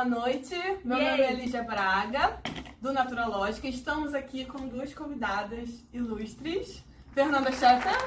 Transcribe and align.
boa 0.00 0.04
noite. 0.04 0.54
Meu 0.82 0.96
E 0.98 1.04
nome 1.04 1.20
é 1.22 1.28
aí? 1.28 1.36
Lígia 1.36 1.62
Braga, 1.62 2.38
do 2.80 2.90
Naturalógica. 2.90 3.68
Estamos 3.68 4.14
aqui 4.14 4.46
com 4.46 4.66
duas 4.66 4.94
convidadas 4.94 5.68
ilustres, 5.92 6.82
Fernanda 7.12 7.52
Scheffer, 7.52 7.98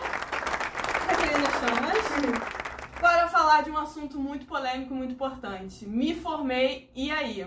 Catarina 1.07 1.51
Chamas, 1.51 2.99
para 2.99 3.27
falar 3.27 3.61
de 3.63 3.69
um 3.69 3.77
assunto 3.77 4.19
muito 4.19 4.47
polêmico, 4.47 4.95
muito 4.95 5.11
importante. 5.13 5.85
Me 5.85 6.15
formei, 6.15 6.89
e 6.95 7.11
aí? 7.11 7.45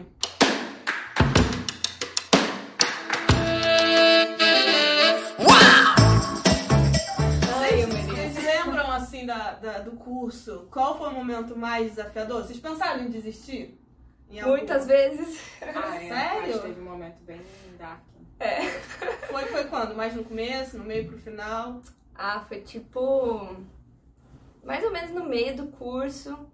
Assim, 8.96 9.26
da, 9.26 9.52
da- 9.52 9.78
do 9.80 9.92
curso? 9.92 10.66
Qual 10.70 10.96
foi 10.96 11.08
o 11.11 11.13
momento 11.13 11.54
mais 11.57 11.90
desafiador? 11.90 12.43
Vocês 12.43 12.58
pensaram 12.58 13.03
em 13.04 13.11
desistir? 13.11 13.79
Muitas 14.30 14.86
vezes. 14.86 15.40
Ah, 15.62 15.96
é, 15.96 16.08
Sério? 16.08 16.61
Teve 16.61 16.80
um 16.80 16.85
momento 16.85 17.18
bem 17.25 17.40
dark. 17.79 18.00
Foi, 19.29 19.44
foi 19.46 19.64
quando? 19.64 19.94
Mais 19.96 20.14
no 20.14 20.22
começo, 20.22 20.76
no 20.76 20.85
meio 20.85 21.08
pro 21.08 21.18
final? 21.18 21.80
Ah, 22.14 22.40
foi 22.40 22.61
tipo. 22.61 23.57
Mais 24.62 24.85
ou 24.85 24.90
menos 24.90 25.11
no 25.11 25.25
meio 25.25 25.57
do 25.57 25.66
curso, 25.68 26.46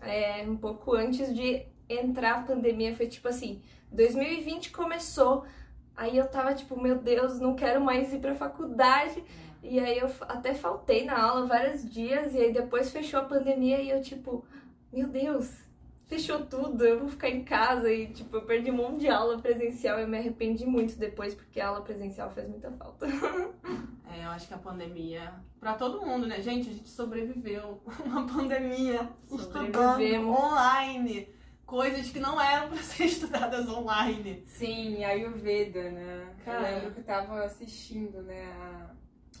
é, 0.00 0.42
um 0.46 0.56
pouco 0.56 0.94
antes 0.94 1.34
de 1.34 1.66
entrar 1.88 2.36
a 2.36 2.42
pandemia. 2.42 2.96
Foi 2.96 3.06
tipo 3.06 3.28
assim: 3.28 3.62
2020 3.92 4.70
começou, 4.70 5.44
aí 5.94 6.16
eu 6.16 6.26
tava 6.26 6.54
tipo, 6.54 6.80
meu 6.80 6.96
Deus, 6.98 7.38
não 7.38 7.54
quero 7.54 7.80
mais 7.80 8.12
ir 8.12 8.18
pra 8.18 8.34
faculdade. 8.34 9.22
E 9.62 9.80
aí 9.80 9.98
eu 9.98 10.10
até 10.22 10.54
faltei 10.54 11.04
na 11.04 11.20
aula 11.20 11.46
vários 11.46 11.88
dias, 11.90 12.34
e 12.34 12.38
aí 12.38 12.52
depois 12.52 12.90
fechou 12.90 13.20
a 13.20 13.24
pandemia 13.24 13.80
e 13.80 13.90
eu 13.90 14.00
tipo, 14.00 14.44
meu 14.92 15.08
Deus, 15.08 15.65
fechou 16.06 16.44
tudo, 16.46 16.84
eu 16.84 17.00
vou 17.00 17.08
ficar 17.08 17.28
em 17.28 17.44
casa 17.44 17.92
e 17.92 18.06
tipo, 18.08 18.36
eu 18.36 18.42
perdi 18.42 18.70
um 18.70 18.76
monte 18.76 19.00
de 19.00 19.08
aula 19.08 19.38
presencial 19.38 19.98
e 19.98 20.02
eu 20.02 20.08
me 20.08 20.18
arrependi 20.18 20.64
muito 20.64 20.96
depois, 20.96 21.34
porque 21.34 21.60
a 21.60 21.68
aula 21.68 21.82
presencial 21.82 22.30
fez 22.30 22.48
muita 22.48 22.70
falta. 22.72 23.06
É, 24.08 24.24
eu 24.24 24.30
acho 24.30 24.46
que 24.46 24.54
a 24.54 24.58
pandemia, 24.58 25.34
pra 25.58 25.74
todo 25.74 26.06
mundo, 26.06 26.28
né? 26.28 26.40
Gente, 26.40 26.70
a 26.70 26.72
gente 26.72 26.88
sobreviveu 26.88 27.82
uma 28.06 28.24
pandemia 28.24 29.10
estudando 29.28 30.30
online. 30.30 31.28
Coisas 31.66 32.08
que 32.08 32.20
não 32.20 32.40
eram 32.40 32.68
pra 32.68 32.78
ser 32.84 33.06
estudadas 33.06 33.68
online. 33.68 34.44
Sim, 34.46 35.04
a 35.04 35.08
Ayurveda, 35.08 35.90
né? 35.90 36.34
Cara. 36.44 36.70
Eu 36.70 36.76
lembro 36.76 36.94
que 36.94 37.00
eu 37.00 37.04
tava 37.04 37.44
assistindo, 37.44 38.22
né, 38.22 38.44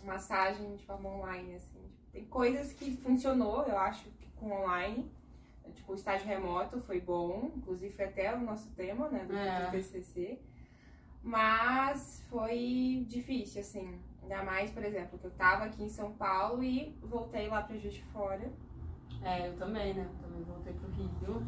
a 0.02 0.04
massagem 0.04 0.74
de 0.74 0.84
forma 0.84 1.08
online, 1.10 1.54
assim. 1.54 1.80
Tem 2.12 2.24
coisas 2.24 2.72
que 2.72 2.96
funcionou, 2.96 3.64
eu 3.66 3.78
acho, 3.78 4.10
que 4.18 4.26
com 4.32 4.50
online. 4.50 5.08
Tipo, 5.74 5.92
o 5.92 5.94
estágio 5.94 6.26
remoto 6.26 6.80
foi 6.80 7.00
bom, 7.00 7.50
inclusive 7.56 7.92
foi 7.94 8.04
até 8.06 8.34
o 8.34 8.40
nosso 8.40 8.70
tema, 8.70 9.08
né, 9.08 9.24
do, 9.24 9.36
É. 9.36 9.70
TCC. 9.70 10.38
Mas 11.22 12.24
foi 12.30 13.04
difícil, 13.08 13.60
assim. 13.60 13.98
Ainda 14.22 14.42
mais, 14.42 14.70
por 14.70 14.84
exemplo, 14.84 15.18
que 15.18 15.24
eu 15.26 15.30
tava 15.32 15.64
aqui 15.64 15.82
em 15.82 15.88
São 15.88 16.12
Paulo 16.12 16.62
e 16.62 16.96
voltei 17.02 17.48
lá 17.48 17.62
pra 17.62 17.76
Juiz 17.76 17.94
de 17.94 18.02
Fora. 18.04 18.50
É, 19.22 19.48
eu 19.48 19.56
também, 19.56 19.94
né? 19.94 20.08
Também 20.20 20.42
voltei 20.44 20.72
pro 20.74 20.88
Rio. 20.90 21.46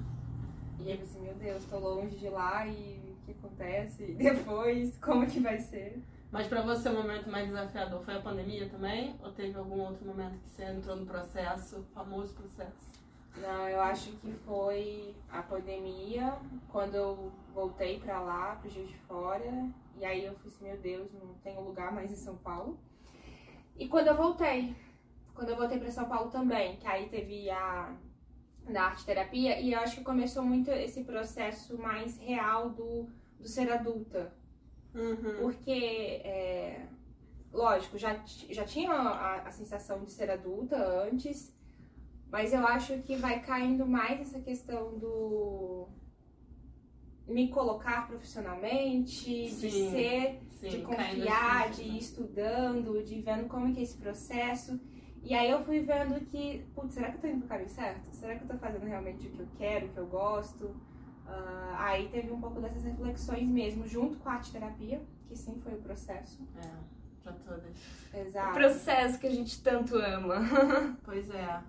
E 0.80 0.90
eu 0.90 1.00
assim, 1.02 1.20
meu 1.20 1.34
Deus, 1.34 1.64
tô 1.64 1.78
longe 1.78 2.16
de 2.16 2.28
lá 2.28 2.66
e 2.66 3.00
o 3.12 3.24
que 3.24 3.32
acontece? 3.32 4.04
E 4.04 4.14
depois, 4.14 4.96
como 4.98 5.26
que 5.26 5.40
vai 5.40 5.58
ser? 5.58 6.02
Mas 6.30 6.46
pra 6.46 6.60
você 6.62 6.88
o 6.88 6.94
momento 6.94 7.30
mais 7.30 7.46
desafiador 7.48 8.02
foi 8.02 8.14
a 8.14 8.20
pandemia 8.20 8.68
também? 8.68 9.16
Ou 9.22 9.32
teve 9.32 9.56
algum 9.58 9.80
outro 9.80 10.04
momento 10.04 10.38
que 10.40 10.50
você 10.50 10.64
entrou 10.64 10.96
no 10.96 11.06
processo, 11.06 11.84
famoso 11.94 12.34
processo? 12.34 12.97
Não, 13.40 13.68
eu 13.68 13.80
acho 13.80 14.10
que 14.16 14.32
foi 14.46 15.14
a 15.30 15.42
pandemia, 15.42 16.38
quando 16.70 16.94
eu 16.94 17.32
voltei 17.54 18.00
pra 18.00 18.20
lá, 18.20 18.56
pro 18.56 18.70
Juiz 18.70 18.88
de 18.88 18.98
Fora. 18.98 19.68
E 19.96 20.04
aí 20.04 20.24
eu 20.24 20.34
falei 20.34 20.48
assim, 20.48 20.64
meu 20.64 20.76
Deus, 20.78 21.12
não 21.12 21.34
tenho 21.34 21.60
lugar 21.60 21.92
mais 21.92 22.10
em 22.10 22.16
São 22.16 22.36
Paulo. 22.36 22.78
E 23.76 23.88
quando 23.88 24.08
eu 24.08 24.16
voltei, 24.16 24.74
quando 25.34 25.50
eu 25.50 25.56
voltei 25.56 25.78
pra 25.78 25.90
São 25.90 26.08
Paulo 26.08 26.30
também, 26.30 26.76
que 26.76 26.86
aí 26.86 27.08
teve 27.08 27.50
a 27.50 27.96
da 28.68 28.82
arte 28.82 29.04
terapia, 29.06 29.58
e 29.60 29.72
eu 29.72 29.80
acho 29.80 29.96
que 29.96 30.04
começou 30.04 30.42
muito 30.42 30.70
esse 30.70 31.02
processo 31.02 31.78
mais 31.78 32.18
real 32.18 32.68
do, 32.68 33.08
do 33.40 33.48
ser 33.48 33.72
adulta. 33.72 34.32
Uhum. 34.94 35.38
Porque, 35.40 36.20
é, 36.22 36.86
lógico, 37.52 37.96
já, 37.96 38.22
já 38.50 38.64
tinha 38.64 38.92
a, 38.92 39.42
a 39.42 39.50
sensação 39.50 40.04
de 40.04 40.10
ser 40.10 40.30
adulta 40.30 40.76
antes, 40.76 41.56
mas 42.30 42.52
eu 42.52 42.66
acho 42.66 42.98
que 42.98 43.16
vai 43.16 43.40
caindo 43.40 43.86
mais 43.86 44.20
essa 44.20 44.40
questão 44.40 44.98
do 44.98 45.88
me 47.26 47.48
colocar 47.48 48.06
profissionalmente, 48.06 49.30
de 49.30 49.50
Sim, 49.50 49.90
ser, 49.90 50.40
Sim, 50.52 50.68
de 50.68 50.78
caindo 50.78 50.86
confiar, 50.86 51.68
assim, 51.68 51.82
de 51.82 51.88
ir 51.90 51.98
estudando, 51.98 53.02
de 53.04 53.20
vendo 53.20 53.46
como 53.48 53.72
que 53.72 53.80
é 53.80 53.82
esse 53.82 53.96
processo. 53.96 54.80
E 55.22 55.34
aí 55.34 55.50
eu 55.50 55.62
fui 55.62 55.80
vendo 55.80 56.18
que, 56.26 56.64
putz, 56.74 56.94
será 56.94 57.10
que 57.10 57.16
eu 57.16 57.20
tô 57.20 57.26
indo 57.26 57.40
pro 57.40 57.48
caminho 57.48 57.68
certo? 57.68 58.10
Será 58.12 58.34
que 58.36 58.44
eu 58.44 58.48
tô 58.48 58.56
fazendo 58.56 58.84
realmente 58.84 59.26
o 59.26 59.30
que 59.30 59.40
eu 59.40 59.48
quero, 59.58 59.86
o 59.86 59.88
que 59.90 59.98
eu 59.98 60.06
gosto? 60.06 60.74
Ah, 61.26 61.76
aí 61.78 62.08
teve 62.08 62.32
um 62.32 62.40
pouco 62.40 62.60
dessas 62.60 62.82
reflexões 62.82 63.46
mesmo, 63.48 63.86
junto 63.86 64.16
com 64.18 64.28
a 64.28 64.34
arte 64.34 64.50
terapia, 64.50 65.02
que 65.28 65.36
sim 65.36 65.60
foi 65.62 65.74
o 65.74 65.82
processo. 65.82 66.40
É, 66.56 66.70
pra 67.22 67.32
todas. 67.32 67.76
O 68.12 68.16
Exato. 68.16 68.54
processo 68.54 69.18
que 69.18 69.26
a 69.26 69.34
gente 69.34 69.62
tanto 69.62 69.96
ama. 69.96 70.36
Pois 71.04 71.28
é. 71.28 71.62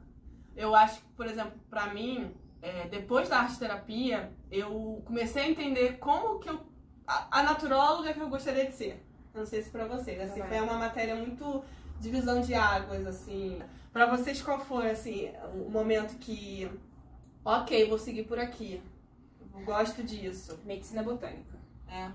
Eu 0.56 0.76
acho 0.76 1.02
que, 1.02 1.08
por 1.16 1.26
exemplo, 1.26 1.54
pra 1.70 1.94
mim, 1.94 2.34
é, 2.62 2.88
depois 2.88 3.30
da 3.30 3.40
arte 3.40 3.58
terapia, 3.58 4.32
eu 4.52 5.02
comecei 5.06 5.44
a 5.44 5.50
entender 5.50 5.98
como 5.98 6.40
que 6.40 6.50
eu. 6.50 6.60
A, 7.08 7.40
a 7.40 7.44
naturóloga 7.44 8.14
que 8.14 8.20
eu 8.20 8.30
gostaria 8.30 8.66
de 8.66 8.74
ser. 8.74 9.06
Eu 9.34 9.40
não 9.42 9.48
sei 9.48 9.62
se 9.62 9.70
pra 9.70 9.86
vocês. 9.86 10.20
Assim, 10.20 10.44
foi 10.44 10.60
uma 10.60 10.78
matéria 10.78 11.16
muito 11.16 11.64
divisão 12.00 12.42
de 12.42 12.54
águas, 12.54 13.06
assim. 13.08 13.62
Pra 13.92 14.06
vocês, 14.06 14.42
qual 14.42 14.60
foi, 14.60 14.92
assim, 14.92 15.32
o 15.54 15.70
momento 15.70 16.18
que. 16.20 16.70
Ok, 17.44 17.88
vou 17.88 17.98
seguir 17.98 18.24
por 18.24 18.38
aqui. 18.38 18.82
Eu 19.54 19.66
gosto 19.66 20.04
disso. 20.04 20.60
Medicina 20.66 21.02
botânica. 21.02 21.58
É. 21.88 22.12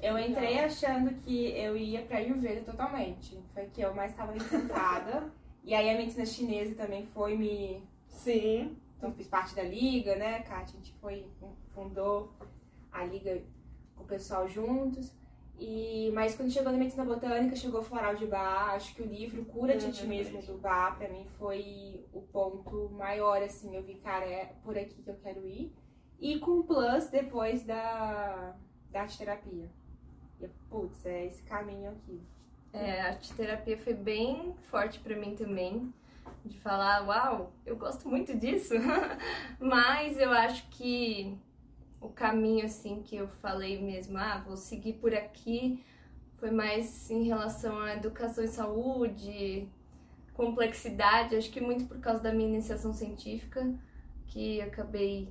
Eu 0.00 0.18
entrei 0.18 0.58
achando 0.58 1.14
que 1.22 1.50
eu 1.50 1.76
ia 1.76 2.02
pra 2.02 2.18
Ayurveda 2.18 2.62
totalmente. 2.62 3.38
Foi 3.54 3.66
que 3.66 3.80
eu 3.80 3.94
mais 3.94 4.10
estava 4.10 4.34
encantada. 4.36 5.30
e 5.64 5.74
aí 5.74 5.90
a 5.90 5.96
medicina 5.96 6.26
chinesa 6.26 6.74
também 6.74 7.06
foi 7.06 7.36
me. 7.36 7.82
Sim. 8.08 8.76
Então 8.96 9.12
fiz 9.12 9.26
parte 9.26 9.54
da 9.54 9.62
liga, 9.62 10.14
né, 10.16 10.40
Kátia? 10.42 10.74
A 10.78 10.82
gente 10.84 10.92
foi, 11.00 11.26
fundou 11.74 12.32
a 12.92 13.04
liga 13.04 13.42
com 13.96 14.04
o 14.04 14.06
pessoal 14.06 14.48
juntos. 14.48 15.12
E, 15.58 16.10
mas 16.12 16.34
quando 16.34 16.50
chegou 16.50 16.72
na 16.72 16.78
medicina 16.78 17.04
botânica, 17.04 17.54
chegou 17.54 17.82
Floral 17.82 18.16
de 18.16 18.26
Bach, 18.26 18.74
acho 18.74 18.94
que 18.94 19.02
o 19.02 19.06
livro 19.06 19.44
Cura-te 19.44 19.86
a 19.86 19.92
ti 19.92 20.02
Uhum. 20.02 20.08
mesmo 20.08 20.42
do 20.42 20.58
Bach, 20.58 20.96
pra 20.98 21.08
mim 21.08 21.24
foi 21.38 22.04
o 22.12 22.20
ponto 22.20 22.90
maior, 22.90 23.40
assim, 23.42 23.76
eu 23.76 23.82
vi, 23.82 23.94
cara, 23.96 24.24
é 24.24 24.54
por 24.64 24.76
aqui 24.76 25.02
que 25.02 25.08
eu 25.10 25.16
quero 25.22 25.46
ir. 25.46 25.72
E 26.20 26.38
com 26.38 26.60
o 26.60 26.64
plus 26.64 27.08
depois 27.08 27.64
da, 27.64 28.56
da 28.90 29.02
arte 29.02 29.18
terapia. 29.18 29.68
E, 30.40 30.48
putz, 30.68 31.04
é 31.06 31.26
esse 31.26 31.42
caminho 31.42 31.90
aqui. 31.90 32.20
É, 32.72 33.02
a 33.02 33.06
arte 33.08 33.32
terapia 33.34 33.76
foi 33.76 33.92
bem 33.92 34.54
forte 34.70 34.98
pra 35.00 35.16
mim 35.16 35.34
também. 35.34 35.92
De 36.44 36.58
falar, 36.58 37.06
uau, 37.06 37.52
eu 37.64 37.76
gosto 37.76 38.08
muito 38.08 38.36
disso. 38.36 38.74
Mas 39.60 40.18
eu 40.18 40.30
acho 40.32 40.66
que 40.70 41.36
o 42.00 42.08
caminho, 42.08 42.64
assim, 42.64 43.02
que 43.02 43.14
eu 43.14 43.28
falei 43.40 43.80
mesmo, 43.80 44.18
ah, 44.18 44.42
vou 44.44 44.56
seguir 44.56 44.94
por 44.94 45.14
aqui, 45.14 45.84
foi 46.38 46.50
mais 46.50 47.10
em 47.10 47.22
relação 47.22 47.78
à 47.80 47.94
educação 47.94 48.42
e 48.42 48.48
saúde, 48.48 49.68
complexidade. 50.34 51.36
Acho 51.36 51.50
que 51.50 51.60
muito 51.60 51.84
por 51.84 52.00
causa 52.00 52.20
da 52.20 52.32
minha 52.32 52.48
iniciação 52.48 52.92
científica, 52.92 53.72
que 54.26 54.60
acabei 54.60 55.28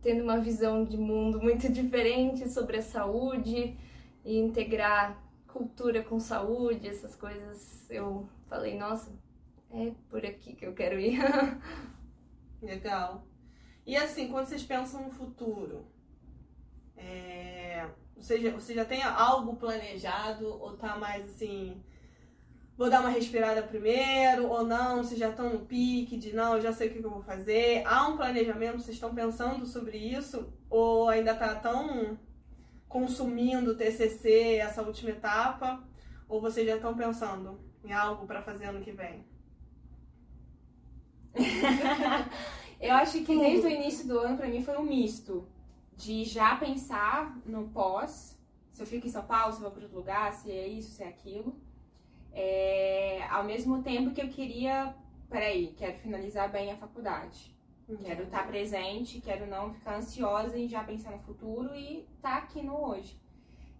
tendo 0.00 0.22
uma 0.22 0.38
visão 0.38 0.84
de 0.84 0.96
mundo 0.96 1.38
muito 1.42 1.70
diferente 1.70 2.48
sobre 2.48 2.78
a 2.78 2.82
saúde 2.82 3.76
e 4.24 4.38
integrar 4.38 5.25
cultura 5.56 6.02
com 6.02 6.20
saúde, 6.20 6.86
essas 6.86 7.16
coisas, 7.16 7.90
eu 7.90 8.28
falei, 8.46 8.76
nossa, 8.76 9.10
é 9.70 9.92
por 10.10 10.24
aqui 10.24 10.54
que 10.54 10.66
eu 10.66 10.74
quero 10.74 11.00
ir. 11.00 11.18
Legal. 12.60 13.24
E 13.86 13.96
assim, 13.96 14.28
quando 14.28 14.46
vocês 14.46 14.62
pensam 14.62 15.04
no 15.04 15.10
futuro, 15.10 15.86
é, 16.96 17.88
você, 18.16 18.38
já, 18.38 18.50
você 18.50 18.74
já 18.74 18.84
tem 18.84 19.02
algo 19.02 19.56
planejado 19.56 20.46
ou 20.46 20.76
tá 20.76 20.96
mais 20.98 21.24
assim, 21.24 21.82
vou 22.76 22.90
dar 22.90 23.00
uma 23.00 23.08
respirada 23.08 23.62
primeiro 23.62 24.48
ou 24.48 24.62
não? 24.62 25.02
Vocês 25.02 25.18
já 25.18 25.30
estão 25.30 25.50
no 25.50 25.60
pique 25.60 26.18
de 26.18 26.34
não, 26.34 26.60
já 26.60 26.72
sei 26.72 26.88
o 26.88 26.92
que 26.92 26.98
eu 27.02 27.10
vou 27.10 27.22
fazer? 27.22 27.82
Há 27.86 28.08
um 28.08 28.16
planejamento? 28.16 28.82
Vocês 28.82 28.96
estão 28.96 29.14
pensando 29.14 29.64
sobre 29.64 29.96
isso? 29.96 30.52
Ou 30.68 31.08
ainda 31.08 31.34
tá 31.34 31.54
tão 31.54 32.18
consumindo 32.88 33.72
o 33.72 33.76
TCC, 33.76 34.56
essa 34.56 34.82
última 34.82 35.10
etapa? 35.10 35.82
Ou 36.28 36.40
vocês 36.40 36.66
já 36.66 36.76
estão 36.76 36.94
pensando 36.94 37.60
em 37.84 37.92
algo 37.92 38.26
para 38.26 38.42
fazer 38.42 38.66
ano 38.66 38.80
que 38.80 38.92
vem? 38.92 39.24
Eu 42.80 42.94
acho 42.94 43.24
que 43.24 43.38
desde 43.38 43.66
o 43.66 43.70
início 43.70 44.06
do 44.06 44.18
ano, 44.18 44.36
pra 44.36 44.48
mim, 44.48 44.62
foi 44.62 44.76
um 44.76 44.82
misto 44.82 45.48
de 45.96 46.24
já 46.24 46.56
pensar 46.56 47.34
no 47.46 47.68
pós, 47.68 48.38
se 48.70 48.82
eu 48.82 48.86
fico 48.86 49.06
em 49.06 49.10
São 49.10 49.24
Paulo, 49.24 49.52
se 49.52 49.58
eu 49.58 49.62
vou 49.62 49.70
para 49.70 49.82
outro 49.84 49.96
lugar, 49.96 50.34
se 50.34 50.50
é 50.52 50.68
isso, 50.68 50.92
se 50.92 51.02
é 51.02 51.08
aquilo. 51.08 51.58
É, 52.32 53.26
ao 53.30 53.44
mesmo 53.44 53.82
tempo 53.82 54.12
que 54.12 54.20
eu 54.20 54.28
queria, 54.28 54.94
peraí, 55.30 55.72
quero 55.74 55.98
finalizar 55.98 56.52
bem 56.52 56.70
a 56.70 56.76
faculdade. 56.76 57.55
Uhum. 57.88 57.98
Quero 57.98 58.24
estar 58.24 58.48
presente, 58.48 59.20
quero 59.20 59.46
não 59.46 59.72
ficar 59.72 59.96
ansiosa 59.96 60.58
e 60.58 60.66
já 60.66 60.82
pensar 60.82 61.12
no 61.12 61.20
futuro 61.20 61.72
e 61.74 62.00
estar 62.16 62.30
tá 62.30 62.36
aqui 62.38 62.60
no 62.62 62.76
hoje. 62.76 63.16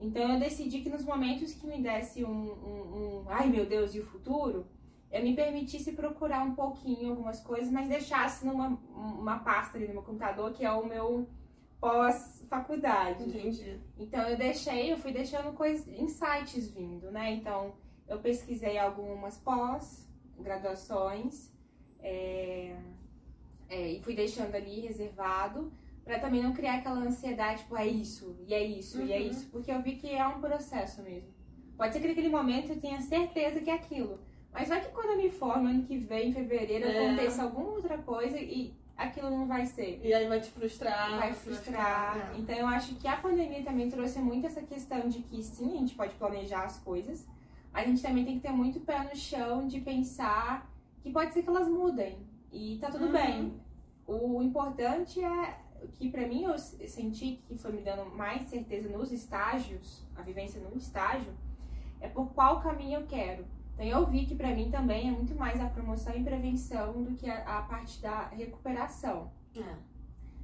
Então 0.01 0.33
eu 0.33 0.39
decidi 0.39 0.81
que 0.81 0.91
nos 0.91 1.05
momentos 1.05 1.55
que 1.55 1.67
me 1.67 1.83
desse 1.83 2.25
um, 2.25 2.31
um, 2.31 3.25
um 3.25 3.29
ai 3.29 3.49
meu 3.49 3.67
Deus, 3.67 3.93
e 3.95 4.01
o 4.01 4.07
futuro? 4.07 4.67
Eu 5.11 5.23
me 5.23 5.35
permitisse 5.35 5.93
procurar 5.93 6.45
um 6.45 6.55
pouquinho 6.55 7.11
algumas 7.11 7.41
coisas, 7.41 7.71
mas 7.71 7.89
deixasse 7.89 8.45
numa 8.45 8.79
uma 8.95 9.39
pasta 9.39 9.79
ali 9.79 9.89
no 9.89 9.95
meu 9.95 10.03
computador, 10.03 10.53
que 10.53 10.63
é 10.65 10.71
o 10.71 10.85
meu 10.85 11.27
pós-faculdade. 11.81 13.25
Entendi. 13.25 13.81
Então 13.99 14.29
eu 14.29 14.37
deixei, 14.37 14.93
eu 14.93 14.99
fui 14.99 15.13
deixando 15.13 15.55
coisas, 15.55 15.89
insights 15.89 16.69
vindo, 16.69 17.11
né? 17.11 17.33
Então 17.33 17.73
eu 18.07 18.19
pesquisei 18.19 18.77
algumas 18.79 19.39
pós-graduações 19.39 21.51
é, 22.01 22.77
é, 23.69 23.93
e 23.93 24.01
fui 24.03 24.15
deixando 24.15 24.55
ali 24.55 24.81
reservado 24.81 25.73
para 26.05 26.21
também 26.21 26.43
não 26.43 26.53
criar 26.53 26.77
aquela 26.77 27.01
ansiedade, 27.01 27.63
tipo, 27.63 27.77
é 27.77 27.87
isso, 27.87 28.37
e 28.47 28.55
é 28.55 28.63
isso, 28.63 28.99
uhum. 28.99 29.07
e 29.07 29.13
é 29.13 29.19
uhum. 29.19 29.31
isso, 29.31 29.47
porque 29.51 29.73
eu 29.73 29.83
vi 29.83 29.97
que 29.97 30.15
é 30.15 30.27
um 30.27 30.41
processo 30.41 31.03
mesmo. 31.03 31.29
Pode 31.77 31.93
ser 31.93 32.01
que 32.01 32.09
naquele 32.09 32.29
momento 32.29 32.71
eu 32.71 32.81
tenha 32.81 33.01
certeza 33.01 33.61
que 33.61 33.69
é 33.69 33.75
aquilo. 33.75 34.21
Mas 34.53 34.69
vai 34.69 34.81
que 34.81 34.89
quando 34.89 35.11
eu 35.11 35.17
me 35.17 35.29
formo, 35.29 35.69
ano 35.69 35.83
que 35.83 35.99
vem, 35.99 36.31
em 36.31 36.33
fevereiro, 36.33 36.87
é. 36.87 37.07
aconteça 37.07 37.43
alguma 37.43 37.71
outra 37.71 37.99
coisa 37.99 38.39
e 38.39 38.73
aquilo 38.97 39.29
não 39.29 39.47
vai 39.47 39.67
ser. 39.67 40.01
E 40.03 40.15
aí 40.15 40.27
vai 40.27 40.41
te 40.41 40.51
frustrar. 40.51 41.19
Vai 41.19 41.35
frustrar. 41.35 42.33
É. 42.33 42.39
Então 42.39 42.55
eu 42.55 42.67
acho 42.67 42.95
que 42.95 43.07
a 43.07 43.17
pandemia 43.17 43.63
também 43.63 43.91
trouxe 43.91 44.19
muito 44.19 44.47
essa 44.47 44.63
questão 44.63 45.09
de 45.09 45.19
que 45.19 45.43
sim, 45.43 45.75
a 45.75 45.81
gente 45.81 45.95
pode 45.95 46.15
planejar 46.15 46.63
as 46.65 46.79
coisas, 46.79 47.27
a 47.75 47.85
gente 47.85 48.01
também 48.01 48.25
tem 48.25 48.37
que 48.37 48.41
ter 48.41 48.53
muito 48.53 48.81
pé 48.81 49.01
no 49.01 49.15
chão 49.15 49.67
de 49.67 49.81
pensar 49.81 50.71
que 51.03 51.11
pode 51.11 51.35
ser 51.35 51.43
que 51.43 51.49
elas 51.49 51.69
mudem. 51.69 52.17
E 52.57 52.79
tá 52.79 52.91
tudo 52.91 53.07
uhum. 53.07 53.13
bem. 53.13 53.61
O 54.07 54.43
importante 54.43 55.23
é 55.23 55.59
que 55.93 56.09
para 56.09 56.27
mim 56.27 56.45
eu 56.45 56.59
senti 56.59 57.43
que 57.47 57.59
foi 57.59 57.73
me 57.73 57.83
dando 57.83 58.07
mais 58.17 58.49
certeza 58.49 58.89
nos 58.89 59.13
estágios, 59.13 60.03
a 60.17 60.23
vivência 60.23 60.59
no 60.61 60.75
estágio, 60.77 61.33
é 62.01 62.09
por 62.09 62.31
qual 62.33 62.63
caminho 62.63 63.01
eu 63.01 63.07
quero. 63.07 63.45
Então 63.75 63.85
eu 63.85 64.07
vi 64.07 64.25
que 64.25 64.35
para 64.35 64.55
mim 64.55 64.71
também 64.71 65.09
é 65.09 65.13
muito 65.13 65.35
mais 65.35 65.61
a 65.61 65.67
promoção 65.67 66.17
e 66.17 66.25
prevenção 66.25 67.03
do 67.03 67.15
que 67.15 67.29
a, 67.29 67.59
a 67.59 67.63
parte 67.63 68.01
da 68.01 68.29
recuperação. 68.29 69.31
É. 69.55 69.77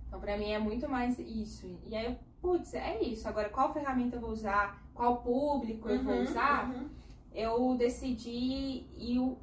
Então 0.06 0.20
para 0.20 0.37
mim 0.37 0.50
é 0.50 0.59
muito 0.59 0.87
mais 0.87 1.19
isso. 1.19 1.79
E 1.87 1.97
aí, 1.97 2.19
putz, 2.43 2.75
é 2.75 3.00
isso. 3.03 3.26
Agora 3.26 3.49
qual 3.49 3.73
ferramenta 3.73 4.17
eu 4.17 4.20
vou 4.20 4.31
usar, 4.31 4.87
qual 4.93 5.23
público 5.23 5.88
eu 5.88 6.03
vou 6.03 6.14
uhum, 6.14 6.23
usar, 6.25 6.69
uhum. 6.69 6.91
eu 7.32 7.75
decidi 7.75 8.87
e 8.99 9.19
o 9.19 9.38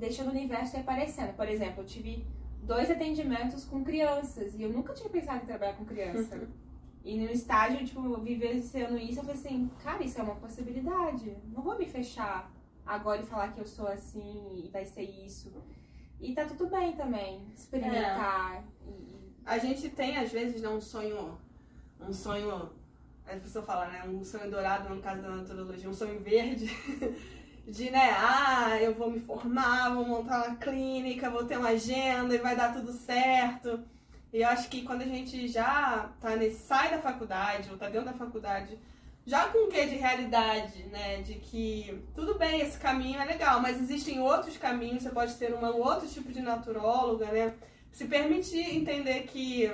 deixando 0.00 0.28
o 0.28 0.30
universo 0.30 0.76
aparecendo. 0.78 1.36
Por 1.36 1.48
exemplo, 1.48 1.82
eu 1.82 1.86
tive 1.86 2.24
dois 2.62 2.90
atendimentos 2.90 3.64
com 3.64 3.84
crianças 3.84 4.54
e 4.54 4.62
eu 4.62 4.70
nunca 4.70 4.92
tinha 4.94 5.08
pensado 5.08 5.42
em 5.44 5.46
trabalhar 5.46 5.74
com 5.74 5.84
criança. 5.84 6.36
Uhum. 6.36 6.48
E 7.02 7.18
no 7.18 7.30
estágio, 7.30 7.82
tipo, 7.86 8.14
vivenciando 8.18 8.98
isso, 8.98 9.20
eu 9.20 9.24
falei 9.24 9.40
assim, 9.40 9.70
cara, 9.82 10.04
isso 10.04 10.20
é 10.20 10.22
uma 10.22 10.34
possibilidade. 10.34 11.34
Não 11.50 11.62
vou 11.62 11.78
me 11.78 11.86
fechar 11.86 12.52
agora 12.84 13.22
e 13.22 13.24
falar 13.24 13.52
que 13.52 13.58
eu 13.58 13.66
sou 13.66 13.88
assim 13.88 14.62
e 14.62 14.68
vai 14.68 14.84
ser 14.84 15.04
isso. 15.04 15.50
E 16.20 16.34
tá 16.34 16.44
tudo 16.44 16.66
bem 16.66 16.92
também, 16.92 17.42
experimentar. 17.56 18.56
É. 18.56 18.90
E... 18.90 19.32
A 19.46 19.56
gente 19.56 19.88
tem, 19.88 20.18
às 20.18 20.30
vezes, 20.30 20.60
né, 20.60 20.68
um 20.68 20.78
sonho. 20.80 21.38
Um 21.98 22.12
sonho. 22.12 22.70
A 23.26 23.36
pessoa 23.36 23.64
fala, 23.64 23.86
né? 23.86 24.04
Um 24.06 24.22
sonho 24.22 24.50
dourado 24.50 24.94
no 24.94 25.00
caso 25.00 25.22
da 25.22 25.36
naturologia, 25.36 25.88
um 25.88 25.94
sonho 25.94 26.20
verde. 26.20 26.66
de, 27.70 27.90
né, 27.90 28.14
ah, 28.18 28.78
eu 28.80 28.94
vou 28.94 29.10
me 29.10 29.20
formar, 29.20 29.94
vou 29.94 30.04
montar 30.04 30.46
uma 30.46 30.56
clínica, 30.56 31.30
vou 31.30 31.44
ter 31.44 31.56
uma 31.56 31.70
agenda 31.70 32.34
e 32.34 32.38
vai 32.38 32.56
dar 32.56 32.72
tudo 32.72 32.92
certo. 32.92 33.80
E 34.32 34.42
eu 34.42 34.48
acho 34.48 34.68
que 34.68 34.82
quando 34.82 35.02
a 35.02 35.06
gente 35.06 35.48
já 35.48 36.10
tá 36.20 36.36
nesse, 36.36 36.60
sai 36.66 36.90
da 36.90 36.98
faculdade 36.98 37.70
ou 37.70 37.78
tá 37.78 37.88
dentro 37.88 38.06
da 38.06 38.12
faculdade, 38.12 38.78
já 39.26 39.48
com 39.48 39.66
um 39.66 39.70
quê 39.70 39.86
de 39.86 39.96
realidade, 39.96 40.84
né? 40.84 41.22
De 41.22 41.34
que 41.34 42.02
tudo 42.14 42.36
bem, 42.36 42.60
esse 42.60 42.78
caminho 42.78 43.20
é 43.20 43.24
legal, 43.24 43.60
mas 43.60 43.80
existem 43.80 44.20
outros 44.20 44.56
caminhos, 44.56 45.02
você 45.02 45.10
pode 45.10 45.32
ser 45.32 45.54
um 45.54 45.64
outro 45.76 46.08
tipo 46.08 46.32
de 46.32 46.40
naturóloga, 46.40 47.26
né? 47.26 47.54
Se 47.92 48.06
permitir 48.06 48.76
entender 48.76 49.24
que 49.24 49.70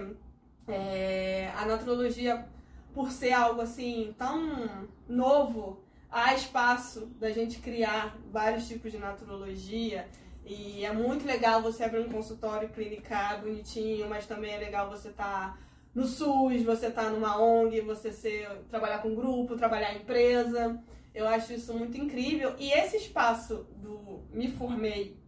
é, 0.68 1.50
a 1.56 1.64
naturologia, 1.64 2.46
por 2.94 3.10
ser 3.10 3.32
algo 3.32 3.60
assim 3.60 4.14
tão 4.18 4.86
novo, 5.08 5.85
há 6.16 6.34
espaço 6.34 7.06
da 7.18 7.30
gente 7.30 7.58
criar 7.58 8.16
vários 8.30 8.66
tipos 8.66 8.90
de 8.90 8.98
naturologia. 8.98 10.08
E 10.44 10.84
é 10.84 10.92
muito 10.92 11.26
legal 11.26 11.60
você 11.60 11.84
abrir 11.84 12.00
um 12.00 12.08
consultório 12.08 12.68
clínica 12.70 13.36
bonitinho, 13.36 14.08
mas 14.08 14.26
também 14.26 14.52
é 14.52 14.58
legal 14.58 14.88
você 14.88 15.08
estar 15.08 15.54
tá 15.54 15.58
no 15.94 16.06
SUS, 16.06 16.62
você 16.62 16.90
tá 16.90 17.10
numa 17.10 17.40
ONG, 17.40 17.80
você 17.80 18.12
ser, 18.12 18.48
trabalhar 18.70 19.02
com 19.02 19.14
grupo, 19.14 19.56
trabalhar 19.56 19.92
em 19.92 19.98
empresa. 19.98 20.80
Eu 21.14 21.26
acho 21.28 21.52
isso 21.52 21.74
muito 21.74 21.98
incrível. 21.98 22.54
E 22.58 22.70
esse 22.70 22.96
espaço 22.96 23.66
do 23.76 24.24
me 24.30 24.50
formei 24.50 25.18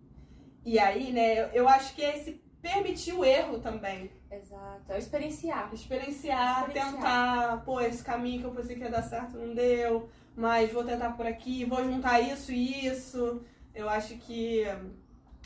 e 0.65 0.79
aí, 0.79 1.13
né, 1.13 1.51
eu 1.55 1.67
acho 1.67 1.95
que 1.95 2.05
é 2.05 2.17
esse 2.17 2.43
permitir 2.61 3.15
o 3.15 3.25
erro 3.25 3.59
também. 3.59 4.11
Exato. 4.31 4.93
É 4.93 4.99
experienciar. 4.99 5.73
Experienciar, 5.73 6.69
experienciar. 6.69 6.93
tentar, 6.93 7.65
pô, 7.65 7.81
esse 7.81 8.05
caminho 8.05 8.41
que 8.41 8.47
eu 8.47 8.51
pensei 8.51 8.77
que 8.77 8.83
ia 8.83 8.91
dar 8.91 9.03
certo 9.03 9.39
não 9.39 9.55
deu, 9.55 10.11
mas 10.39 10.73
vou 10.73 10.85
tentar 10.85 11.11
por 11.17 11.27
aqui, 11.27 11.65
vou 11.65 11.83
juntar 11.83 12.21
isso 12.21 12.53
e 12.53 12.87
isso. 12.87 13.43
Eu 13.75 13.89
acho 13.89 14.17
que 14.19 14.63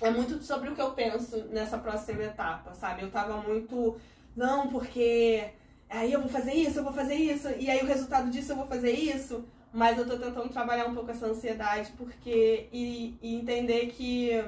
é 0.02 0.10
muito 0.10 0.42
sobre 0.42 0.68
o 0.68 0.74
que 0.74 0.82
eu 0.82 0.92
penso 0.92 1.44
nessa 1.46 1.78
próxima 1.78 2.22
etapa, 2.22 2.74
sabe? 2.74 3.00
Eu 3.00 3.10
tava 3.10 3.38
muito 3.38 3.96
não, 4.36 4.68
porque 4.68 5.48
aí 5.88 6.12
eu 6.12 6.20
vou 6.20 6.28
fazer 6.28 6.52
isso, 6.52 6.78
eu 6.78 6.84
vou 6.84 6.92
fazer 6.92 7.14
isso, 7.14 7.48
e 7.58 7.70
aí 7.70 7.82
o 7.82 7.86
resultado 7.86 8.30
disso 8.30 8.52
eu 8.52 8.56
vou 8.56 8.66
fazer 8.66 8.92
isso. 8.92 9.42
Mas 9.72 9.96
eu 9.96 10.06
tô 10.06 10.18
tentando 10.18 10.50
trabalhar 10.50 10.84
um 10.84 10.94
pouco 10.94 11.10
essa 11.10 11.26
ansiedade, 11.26 11.90
porque. 11.96 12.68
e, 12.70 13.16
e 13.22 13.36
entender 13.36 13.86
que 13.86 14.44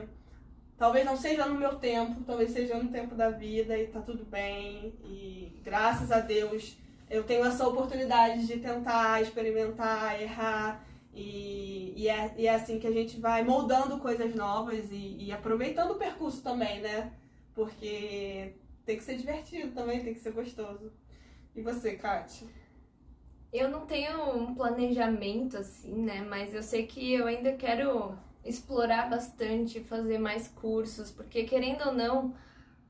talvez 0.76 1.06
não 1.06 1.17
seja 1.17 1.46
no 1.46 1.55
meu 1.58 1.76
tempo, 1.76 2.22
talvez 2.27 2.51
seja 2.51 2.77
no 2.77 2.91
tempo 2.91 3.15
da 3.15 3.31
vida 3.31 3.79
e 3.79 3.86
tá 3.86 4.01
tudo 4.03 4.27
bem. 4.27 4.93
E 5.05 5.51
graças 5.65 6.13
a 6.13 6.20
Deus 6.20 6.77
eu 7.11 7.25
tenho 7.25 7.44
essa 7.44 7.67
oportunidade 7.67 8.46
de 8.46 8.58
tentar, 8.58 9.23
experimentar, 9.23 10.20
errar. 10.20 10.84
E, 11.13 11.94
e, 11.96 12.08
é, 12.08 12.34
e 12.37 12.46
é 12.46 12.55
assim 12.55 12.79
que 12.79 12.87
a 12.87 12.93
gente 12.93 13.20
vai 13.20 13.44
moldando 13.44 13.99
coisas 13.99 14.34
novas 14.34 14.91
e, 14.91 15.17
e 15.20 15.32
aproveitando 15.32 15.93
o 15.93 15.99
percurso 15.99 16.43
também, 16.43 16.81
né? 16.81 17.13
Porque 17.55 18.55
tem 18.84 18.96
que 18.96 19.05
ser 19.05 19.17
divertido 19.17 19.73
também, 19.73 20.03
tem 20.03 20.13
que 20.13 20.20
ser 20.20 20.32
gostoso. 20.32 20.93
E 21.55 21.63
você, 21.63 21.94
Kátia? 21.94 22.49
Eu 23.53 23.70
não 23.70 23.87
tenho 23.87 24.37
um 24.37 24.55
planejamento 24.55 25.56
assim, 25.56 25.94
né? 26.03 26.23
Mas 26.29 26.53
eu 26.53 26.63
sei 26.63 26.87
que 26.87 27.15
eu 27.15 27.27
ainda 27.27 27.53
quero 27.53 28.19
explorar 28.44 29.08
bastante, 29.08 29.81
fazer 29.84 30.19
mais 30.19 30.49
cursos, 30.49 31.11
porque 31.11 31.44
querendo 31.44 31.87
ou 31.87 31.93
não, 31.93 32.34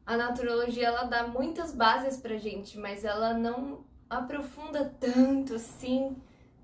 a 0.06 0.16
naturologia 0.16 0.88
ela 0.88 1.04
dá 1.04 1.26
muitas 1.28 1.74
bases 1.74 2.16
pra 2.16 2.36
gente, 2.36 2.78
mas 2.78 3.04
ela 3.04 3.34
não 3.34 3.84
aprofunda 4.08 4.84
tanto 5.00 5.54
assim 5.54 6.16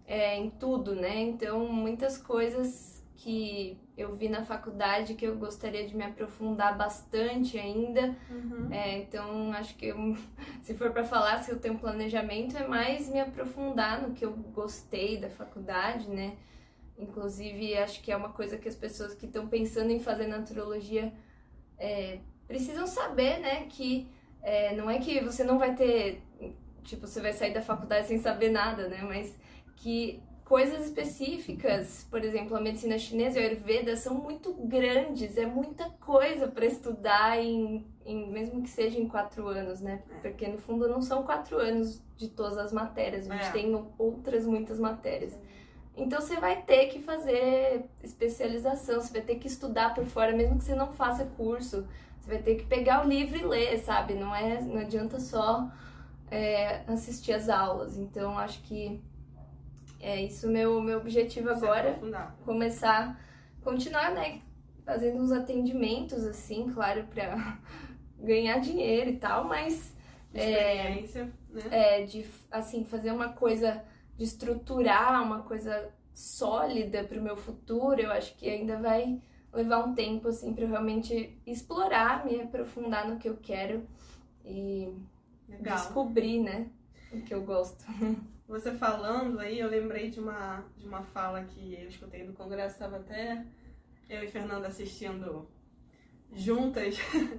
é, 0.06 0.36
em 0.36 0.50
tudo, 0.50 0.94
né? 0.94 1.20
Então, 1.20 1.66
muitas 1.66 2.18
coisas 2.18 3.00
que 3.16 3.78
eu 3.96 4.14
vi 4.14 4.30
na 4.30 4.42
faculdade 4.42 5.14
que 5.14 5.26
eu 5.26 5.36
gostaria 5.36 5.86
de 5.86 5.94
me 5.94 6.02
aprofundar 6.02 6.76
bastante 6.76 7.58
ainda. 7.58 8.16
Uhum. 8.30 8.72
É, 8.72 8.98
então, 8.98 9.52
acho 9.52 9.74
que 9.76 9.86
eu, 9.86 10.16
se 10.62 10.74
for 10.74 10.90
para 10.90 11.04
falar 11.04 11.42
se 11.42 11.50
eu 11.50 11.58
tenho 11.58 11.78
planejamento, 11.78 12.56
é 12.56 12.66
mais 12.66 13.08
me 13.08 13.20
aprofundar 13.20 14.00
no 14.00 14.14
que 14.14 14.24
eu 14.24 14.32
gostei 14.32 15.18
da 15.18 15.28
faculdade, 15.28 16.08
né? 16.08 16.36
Inclusive, 16.98 17.76
acho 17.76 18.02
que 18.02 18.10
é 18.10 18.16
uma 18.16 18.30
coisa 18.30 18.56
que 18.56 18.68
as 18.68 18.74
pessoas 18.74 19.14
que 19.14 19.26
estão 19.26 19.46
pensando 19.48 19.90
em 19.90 20.00
fazer 20.00 20.26
naturologia 20.26 21.12
é, 21.78 22.18
precisam 22.46 22.86
saber, 22.86 23.38
né? 23.38 23.66
Que 23.68 24.08
é, 24.42 24.74
não 24.74 24.90
é 24.90 24.98
que 24.98 25.20
você 25.20 25.44
não 25.44 25.58
vai 25.58 25.74
ter, 25.74 26.22
tipo, 26.84 27.06
você 27.06 27.20
vai 27.20 27.32
sair 27.32 27.52
da 27.52 27.62
faculdade 27.62 28.06
sem 28.06 28.18
saber 28.18 28.50
nada, 28.50 28.88
né? 28.88 29.02
Mas 29.02 29.34
que 29.76 30.22
coisas 30.44 30.84
específicas, 30.86 32.06
por 32.10 32.24
exemplo, 32.24 32.56
a 32.56 32.60
medicina 32.60 32.98
chinesa 32.98 33.38
e 33.38 33.44
a 33.44 33.48
Ayurveda 33.48 33.96
são 33.96 34.14
muito 34.14 34.52
grandes, 34.52 35.36
é 35.36 35.46
muita 35.46 35.88
coisa 36.00 36.48
para 36.48 36.66
estudar 36.66 37.38
em, 37.38 37.86
em, 38.04 38.28
mesmo 38.32 38.60
que 38.60 38.68
seja 38.68 38.98
em 38.98 39.06
quatro 39.06 39.46
anos, 39.46 39.80
né? 39.80 40.02
É. 40.10 40.28
Porque 40.28 40.48
no 40.48 40.58
fundo 40.58 40.88
não 40.88 41.00
são 41.00 41.22
quatro 41.22 41.56
anos 41.56 42.02
de 42.16 42.26
todas 42.28 42.58
as 42.58 42.72
matérias, 42.72 43.30
a 43.30 43.34
gente 43.36 43.46
é. 43.46 43.52
tem 43.52 43.86
outras 43.96 44.44
muitas 44.44 44.80
matérias. 44.80 45.38
Então 45.96 46.20
você 46.20 46.34
vai 46.36 46.62
ter 46.62 46.86
que 46.86 46.98
fazer 47.00 47.84
especialização, 48.02 49.00
você 49.00 49.12
vai 49.12 49.22
ter 49.22 49.36
que 49.36 49.46
estudar 49.46 49.94
por 49.94 50.04
fora, 50.04 50.32
mesmo 50.32 50.58
que 50.58 50.64
você 50.64 50.74
não 50.74 50.92
faça 50.92 51.24
curso. 51.36 51.86
Você 52.20 52.28
vai 52.28 52.42
ter 52.42 52.56
que 52.56 52.66
pegar 52.66 53.04
o 53.04 53.08
livro 53.08 53.38
e 53.38 53.44
ler, 53.44 53.78
sabe? 53.78 54.14
Não, 54.14 54.34
é, 54.34 54.60
não 54.60 54.80
adianta 54.80 55.20
só 55.20 55.70
é, 56.30 56.82
assistir 56.86 57.32
as 57.32 57.48
aulas. 57.48 57.96
Então 57.96 58.38
acho 58.38 58.62
que 58.62 59.02
é 60.00 60.22
isso 60.22 60.48
meu, 60.48 60.80
meu 60.80 60.98
objetivo 60.98 61.50
agora. 61.50 61.98
Começar, 62.44 63.20
continuar, 63.62 64.12
né? 64.12 64.40
Fazendo 64.84 65.20
uns 65.20 65.32
atendimentos, 65.32 66.24
assim, 66.24 66.70
claro, 66.72 67.04
pra 67.04 67.58
ganhar 68.18 68.58
dinheiro 68.58 69.10
e 69.10 69.16
tal, 69.16 69.44
mas. 69.44 69.94
É, 70.32 71.00
né? 71.00 71.32
é, 71.70 72.02
de 72.04 72.24
assim, 72.50 72.84
fazer 72.84 73.10
uma 73.10 73.30
coisa 73.30 73.82
de 74.16 74.24
estruturar 74.24 75.22
uma 75.22 75.42
coisa 75.42 75.90
sólida 76.14 77.02
para 77.02 77.18
o 77.18 77.22
meu 77.22 77.36
futuro, 77.36 78.00
eu 78.00 78.12
acho 78.12 78.36
que 78.36 78.48
ainda 78.48 78.78
vai 78.78 79.20
levar 79.52 79.84
um 79.84 79.94
tempo 79.94 80.28
assim 80.28 80.54
para 80.54 80.66
realmente 80.66 81.36
explorar, 81.46 82.24
me 82.24 82.40
aprofundar 82.40 83.08
no 83.08 83.18
que 83.18 83.28
eu 83.28 83.36
quero 83.42 83.84
e 84.44 84.94
Legal. 85.50 85.76
descobrir, 85.76 86.40
né, 86.40 86.68
o 87.12 87.20
que 87.22 87.34
eu 87.34 87.42
gosto. 87.42 87.84
Você 88.48 88.72
falando 88.72 89.38
aí, 89.38 89.60
eu 89.60 89.68
lembrei 89.68 90.10
de 90.10 90.18
uma 90.18 90.64
de 90.76 90.84
uma 90.86 91.02
fala 91.02 91.44
que 91.44 91.74
eu 91.74 91.88
escutei 91.88 92.24
no 92.24 92.32
congresso, 92.32 92.74
estava 92.74 92.96
até 92.96 93.44
eu 94.08 94.24
e 94.24 94.28
Fernanda 94.28 94.66
assistindo 94.66 95.48
juntas, 96.32 96.96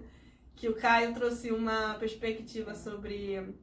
que 0.55 0.69
o 0.69 0.75
Caio 0.75 1.13
trouxe 1.13 1.51
uma 1.51 1.95
perspectiva 1.95 2.73
sobre 2.73 3.55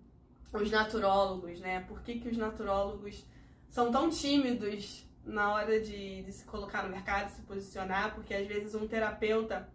os 0.52 0.70
naturólogos, 0.70 1.60
né? 1.60 1.80
Por 1.88 2.02
que, 2.02 2.18
que 2.18 2.28
os 2.28 2.36
naturólogos 2.36 3.24
são 3.68 3.90
tão 3.90 4.10
tímidos 4.10 5.06
na 5.24 5.52
hora 5.52 5.80
de, 5.80 6.22
de 6.22 6.32
se 6.32 6.44
colocar 6.44 6.82
no 6.82 6.90
mercado, 6.90 7.30
se 7.30 7.42
posicionar? 7.42 8.14
Porque 8.14 8.34
às 8.34 8.46
vezes 8.46 8.74
um 8.74 8.86
terapeuta 8.86 9.68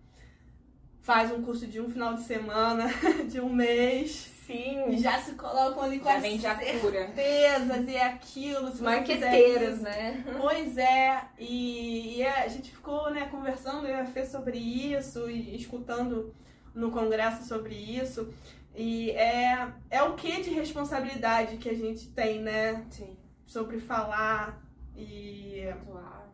faz 1.01 1.31
um 1.31 1.41
curso 1.43 1.67
de 1.67 1.79
um 1.79 1.89
final 1.89 2.13
de 2.15 2.23
semana, 2.23 2.85
de 3.29 3.39
um 3.39 3.53
mês. 3.53 4.32
Sim. 4.45 4.97
Já 4.97 5.19
se 5.19 5.33
colocam 5.35 5.83
ali 5.83 5.99
com 5.99 6.09
já 6.09 6.19
vem 6.19 6.39
já 6.39 6.55
certezas 6.55 7.87
e 7.87 7.97
aquilo. 7.97 8.71
Se 8.71 8.83
Marqueteiras, 8.83 9.81
né? 9.81 10.23
Pois 10.39 10.77
é. 10.77 11.21
E, 11.39 12.17
e, 12.17 12.25
a 12.25 12.47
gente 12.47 12.71
ficou 12.71 13.09
né, 13.11 13.27
conversando, 13.27 13.87
eu 13.87 13.95
e 13.95 13.99
a 13.99 14.25
sobre 14.25 14.57
isso 14.57 15.29
e 15.29 15.55
escutando 15.55 16.33
no 16.73 16.91
congresso 16.91 17.47
sobre 17.47 17.75
isso. 17.75 18.33
E 18.75 19.11
é, 19.11 19.67
é 19.89 20.03
o 20.03 20.15
que 20.15 20.41
de 20.41 20.49
responsabilidade 20.49 21.57
que 21.57 21.69
a 21.69 21.75
gente 21.75 22.09
tem, 22.09 22.41
né? 22.41 22.85
Sim. 22.89 23.15
Sobre 23.45 23.79
falar 23.79 24.61
e 24.95 25.67
atuar. 25.69 26.33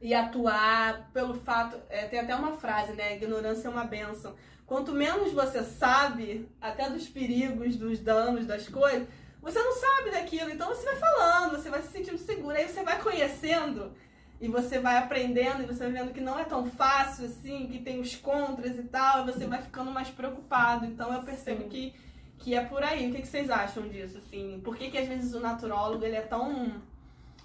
E 0.00 0.14
atuar 0.14 1.10
pelo 1.12 1.34
fato. 1.34 1.76
É, 1.88 2.06
tem 2.06 2.20
até 2.20 2.34
uma 2.36 2.52
frase, 2.52 2.92
né? 2.92 3.16
Ignorância 3.16 3.68
é 3.68 3.70
uma 3.70 3.84
benção. 3.84 4.34
Quanto 4.68 4.92
menos 4.92 5.32
você 5.32 5.64
sabe, 5.64 6.46
até 6.60 6.90
dos 6.90 7.08
perigos, 7.08 7.74
dos 7.76 7.98
danos, 8.00 8.44
das 8.44 8.68
coisas, 8.68 9.08
você 9.40 9.58
não 9.62 9.72
sabe 9.72 10.10
daquilo. 10.10 10.50
Então 10.50 10.68
você 10.68 10.84
vai 10.84 10.96
falando, 10.96 11.52
você 11.52 11.70
vai 11.70 11.80
se 11.80 11.88
sentindo 11.88 12.18
seguro. 12.18 12.54
Aí 12.54 12.68
você 12.68 12.82
vai 12.82 13.00
conhecendo 13.00 13.94
e 14.38 14.46
você 14.46 14.78
vai 14.78 14.98
aprendendo 14.98 15.62
e 15.62 15.66
você 15.66 15.84
vai 15.84 15.92
vendo 15.92 16.12
que 16.12 16.20
não 16.20 16.38
é 16.38 16.44
tão 16.44 16.66
fácil 16.66 17.24
assim, 17.24 17.66
que 17.68 17.78
tem 17.78 17.98
os 17.98 18.14
contras 18.14 18.78
e 18.78 18.82
tal, 18.82 19.22
e 19.22 19.32
você 19.32 19.46
vai 19.46 19.62
ficando 19.62 19.90
mais 19.90 20.10
preocupado. 20.10 20.84
Então 20.84 21.14
eu 21.14 21.22
percebo 21.22 21.66
que, 21.70 21.94
que 22.36 22.54
é 22.54 22.62
por 22.62 22.82
aí. 22.82 23.08
O 23.08 23.14
que, 23.14 23.22
que 23.22 23.26
vocês 23.26 23.48
acham 23.48 23.88
disso? 23.88 24.18
Assim? 24.18 24.60
Por 24.62 24.76
que, 24.76 24.90
que 24.90 24.98
às 24.98 25.08
vezes 25.08 25.32
o 25.32 25.40
naturólogo 25.40 26.04
ele 26.04 26.16
é 26.16 26.20
tão 26.20 26.82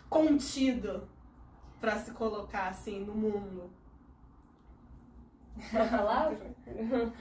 contido 0.09 1.07
para 1.79 1.97
se 1.99 2.11
colocar 2.11 2.67
assim 2.67 2.99
no 2.99 3.15
mundo? 3.15 3.71
Uma 5.71 5.87
palavra? 5.87 6.55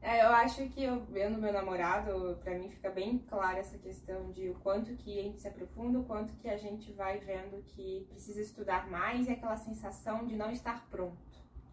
É, 0.00 0.24
eu 0.24 0.28
acho 0.28 0.68
que 0.68 0.84
eu 0.84 1.04
vendo 1.06 1.40
meu 1.40 1.52
namorado, 1.52 2.38
para 2.42 2.56
mim 2.56 2.68
fica 2.68 2.88
bem 2.88 3.18
clara 3.18 3.58
essa 3.58 3.76
questão 3.76 4.30
de 4.30 4.48
o 4.48 4.54
quanto 4.54 4.94
que 4.94 5.18
a 5.18 5.22
gente 5.22 5.40
se 5.40 5.48
aprofunda, 5.48 5.98
o 5.98 6.04
quanto 6.04 6.34
que 6.34 6.48
a 6.48 6.56
gente 6.56 6.92
vai 6.92 7.18
vendo 7.18 7.62
que 7.64 8.06
precisa 8.08 8.40
estudar 8.40 8.88
mais 8.88 9.26
e 9.26 9.32
aquela 9.32 9.56
sensação 9.56 10.24
de 10.24 10.36
não 10.36 10.52
estar 10.52 10.86
pronto. 10.88 11.18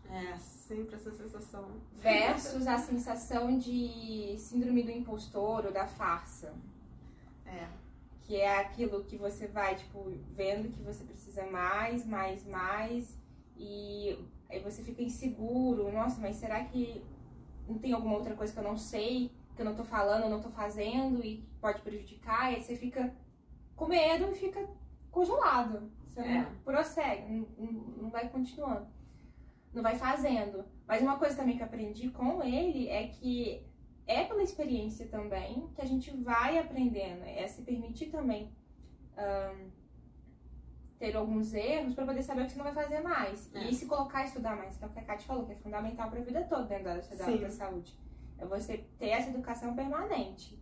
É, 0.09 0.37
sempre 0.37 0.95
essa 0.95 1.11
sensação. 1.11 1.69
Versus 1.93 2.67
a 2.67 2.77
sensação 2.77 3.57
de 3.57 4.35
síndrome 4.39 4.83
do 4.83 4.91
impostor 4.91 5.65
ou 5.65 5.71
da 5.71 5.87
farsa. 5.87 6.53
É. 7.45 7.67
Que 8.21 8.37
é 8.37 8.59
aquilo 8.59 9.03
que 9.03 9.17
você 9.17 9.45
vai, 9.47 9.75
tipo, 9.75 10.11
vendo 10.35 10.71
que 10.71 10.81
você 10.81 11.03
precisa 11.03 11.45
mais, 11.45 12.05
mais, 12.05 12.43
mais, 12.45 13.15
e 13.55 14.17
aí 14.49 14.59
você 14.59 14.83
fica 14.83 15.01
inseguro. 15.01 15.91
Nossa, 15.91 16.19
mas 16.19 16.35
será 16.35 16.63
que 16.63 17.03
não 17.67 17.77
tem 17.77 17.93
alguma 17.93 18.15
outra 18.15 18.35
coisa 18.35 18.53
que 18.53 18.59
eu 18.59 18.63
não 18.63 18.77
sei, 18.77 19.31
que 19.55 19.61
eu 19.61 19.65
não 19.65 19.75
tô 19.75 19.83
falando, 19.83 20.23
eu 20.23 20.29
não 20.29 20.41
tô 20.41 20.49
fazendo 20.49 21.23
e 21.23 21.43
pode 21.59 21.81
prejudicar, 21.81 22.51
e 22.51 22.55
aí 22.55 22.63
você 22.63 22.75
fica 22.75 23.13
com 23.75 23.87
medo 23.87 24.31
e 24.31 24.35
fica 24.35 24.67
congelado. 25.11 25.91
Você 26.07 26.19
é. 26.19 26.41
não 26.41 26.55
prossegue, 26.63 27.47
não, 27.57 27.71
não 28.03 28.09
vai 28.09 28.29
continuando. 28.29 28.87
Não 29.73 29.83
vai 29.83 29.95
fazendo. 29.95 30.63
Mas 30.87 31.01
uma 31.01 31.17
coisa 31.17 31.35
também 31.35 31.57
que 31.57 31.61
eu 31.61 31.65
aprendi 31.65 32.09
com 32.09 32.41
ele 32.43 32.87
é 32.87 33.07
que 33.07 33.65
é 34.07 34.23
pela 34.23 34.43
experiência 34.43 35.07
também 35.07 35.67
que 35.75 35.81
a 35.81 35.85
gente 35.85 36.11
vai 36.11 36.57
aprendendo. 36.57 37.23
É 37.23 37.47
se 37.47 37.63
permitir 37.63 38.07
também 38.07 38.51
um, 39.17 39.71
ter 40.97 41.15
alguns 41.15 41.53
erros 41.53 41.93
para 41.93 42.05
poder 42.05 42.23
saber 42.23 42.43
o 42.43 42.45
que 42.45 42.51
você 42.51 42.57
não 42.57 42.65
vai 42.65 42.73
fazer 42.73 43.01
mais. 43.01 43.53
É. 43.53 43.69
E 43.69 43.73
se 43.73 43.85
colocar 43.85 44.19
a 44.19 44.25
estudar 44.25 44.55
mais, 44.55 44.77
que 44.77 44.83
é 44.83 44.87
o 44.87 44.89
que 44.89 44.99
a 44.99 45.03
Kate 45.03 45.25
falou, 45.25 45.45
que 45.45 45.53
é 45.53 45.55
fundamental 45.55 46.09
para 46.09 46.19
a 46.19 46.23
vida 46.23 46.43
toda 46.43 46.63
dentro 46.63 46.85
da 46.85 46.91
área 47.25 47.37
da 47.37 47.49
saúde. 47.49 47.97
É 48.37 48.45
você 48.45 48.85
ter 48.97 49.09
essa 49.09 49.29
educação 49.29 49.75
permanente. 49.75 50.61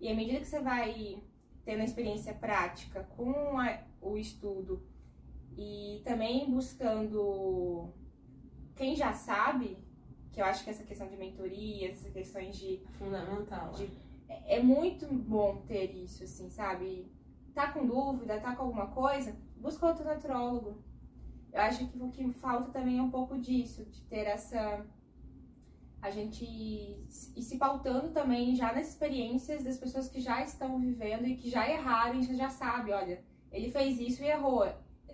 E 0.00 0.08
à 0.08 0.14
medida 0.14 0.38
que 0.38 0.46
você 0.46 0.60
vai 0.60 1.22
tendo 1.64 1.80
a 1.80 1.84
experiência 1.84 2.34
prática 2.34 3.04
com 3.16 3.58
a, 3.58 3.78
o 4.00 4.16
estudo 4.16 4.82
e 5.56 6.00
também 6.04 6.50
buscando 6.50 7.92
quem 8.74 8.96
já 8.96 9.12
sabe, 9.12 9.76
que 10.32 10.40
eu 10.40 10.44
acho 10.44 10.64
que 10.64 10.70
essa 10.70 10.84
questão 10.84 11.06
de 11.08 11.16
mentoria, 11.16 11.90
essas 11.90 12.12
questões 12.12 12.56
de. 12.56 12.82
Fundamental. 12.98 13.72
De, 13.72 13.90
é, 14.28 14.56
é 14.56 14.62
muito 14.62 15.06
bom 15.06 15.62
ter 15.66 15.94
isso, 15.94 16.24
assim, 16.24 16.48
sabe? 16.48 17.10
Tá 17.54 17.72
com 17.72 17.86
dúvida, 17.86 18.40
tá 18.40 18.54
com 18.54 18.62
alguma 18.62 18.86
coisa, 18.86 19.36
busca 19.60 19.86
outro 19.86 20.04
naturólogo. 20.04 20.82
Eu 21.52 21.60
acho 21.62 21.88
que 21.88 22.00
o 22.00 22.10
que 22.10 22.30
falta 22.32 22.70
também 22.70 22.98
é 22.98 23.02
um 23.02 23.10
pouco 23.10 23.38
disso, 23.38 23.84
de 23.84 24.02
ter 24.02 24.26
essa. 24.26 24.84
A 26.00 26.10
gente 26.10 26.44
ir 26.44 27.04
se 27.10 27.58
pautando 27.58 28.10
também 28.10 28.54
já 28.56 28.72
nas 28.72 28.88
experiências 28.88 29.62
das 29.62 29.76
pessoas 29.76 30.08
que 30.08 30.20
já 30.20 30.42
estão 30.42 30.80
vivendo 30.80 31.26
e 31.26 31.36
que 31.36 31.50
já 31.50 31.68
erraram 31.68 32.20
e 32.20 32.36
já 32.36 32.48
sabe, 32.48 32.90
olha, 32.90 33.22
ele 33.52 33.70
fez 33.70 34.00
isso 34.00 34.22
e 34.22 34.26
errou. 34.26 34.64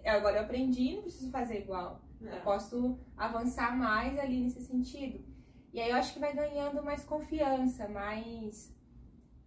Agora 0.04 0.36
eu 0.36 0.42
aprendi, 0.42 0.94
não 0.94 1.02
preciso 1.02 1.30
fazer 1.32 1.62
igual. 1.62 2.00
É. 2.22 2.36
Eu 2.36 2.40
posso 2.42 2.98
avançar 3.16 3.76
mais 3.76 4.16
ali 4.18 4.40
nesse 4.40 4.62
sentido. 4.62 5.24
E 5.72 5.80
aí 5.80 5.90
eu 5.90 5.96
acho 5.96 6.14
que 6.14 6.20
vai 6.20 6.32
ganhando 6.32 6.82
mais 6.84 7.04
confiança, 7.04 7.88
mais 7.88 8.72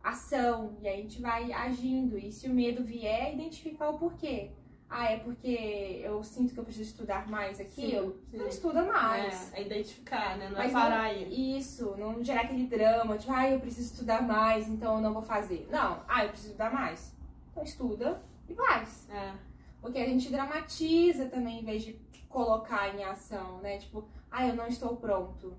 ação. 0.03 0.77
E 0.81 0.87
aí 0.87 0.99
a 0.99 1.01
gente 1.01 1.21
vai 1.21 1.53
agindo. 1.53 2.17
E 2.17 2.31
se 2.31 2.47
o 2.49 2.53
medo 2.53 2.83
vier, 2.83 3.33
identificar 3.33 3.89
o 3.89 3.97
porquê. 3.97 4.51
Ah, 4.89 5.11
é 5.11 5.17
porque 5.17 6.01
eu 6.03 6.23
sinto 6.23 6.53
que 6.53 6.59
eu 6.59 6.63
preciso 6.63 6.89
estudar 6.89 7.29
mais 7.29 7.59
aquilo? 7.59 8.11
Sim, 8.11 8.31
sim. 8.31 8.37
Não 8.37 8.47
estuda 8.47 8.83
mais. 8.83 9.53
É, 9.53 9.59
é 9.59 9.65
identificar, 9.65 10.35
né? 10.35 10.49
Não 10.49 10.57
é 10.57 10.63
Mas 10.63 10.71
é 10.71 10.73
parar 10.73 11.01
aí. 11.01 11.57
Isso, 11.57 11.95
não 11.95 12.23
gerar 12.23 12.41
aquele 12.41 12.65
drama, 12.65 13.17
tipo, 13.17 13.31
ah, 13.31 13.47
eu 13.47 13.59
preciso 13.59 13.93
estudar 13.93 14.23
mais, 14.23 14.67
então 14.67 14.95
eu 14.95 15.01
não 15.01 15.13
vou 15.13 15.21
fazer. 15.21 15.67
Não, 15.69 16.03
ah, 16.07 16.23
eu 16.23 16.29
preciso 16.29 16.53
estudar 16.53 16.73
mais. 16.73 17.15
Então 17.51 17.63
estuda 17.63 18.23
e 18.47 18.55
faz. 18.55 19.07
É. 19.11 19.33
Porque 19.79 19.99
a 19.99 20.05
gente 20.05 20.31
dramatiza 20.31 21.27
também 21.27 21.59
em 21.59 21.63
vez 21.63 21.83
de 21.83 21.93
colocar 22.27 22.93
em 22.95 23.03
ação, 23.03 23.59
né? 23.59 23.77
Tipo, 23.77 24.07
ah, 24.31 24.47
eu 24.47 24.55
não 24.55 24.67
estou 24.67 24.97
pronto. 24.97 25.55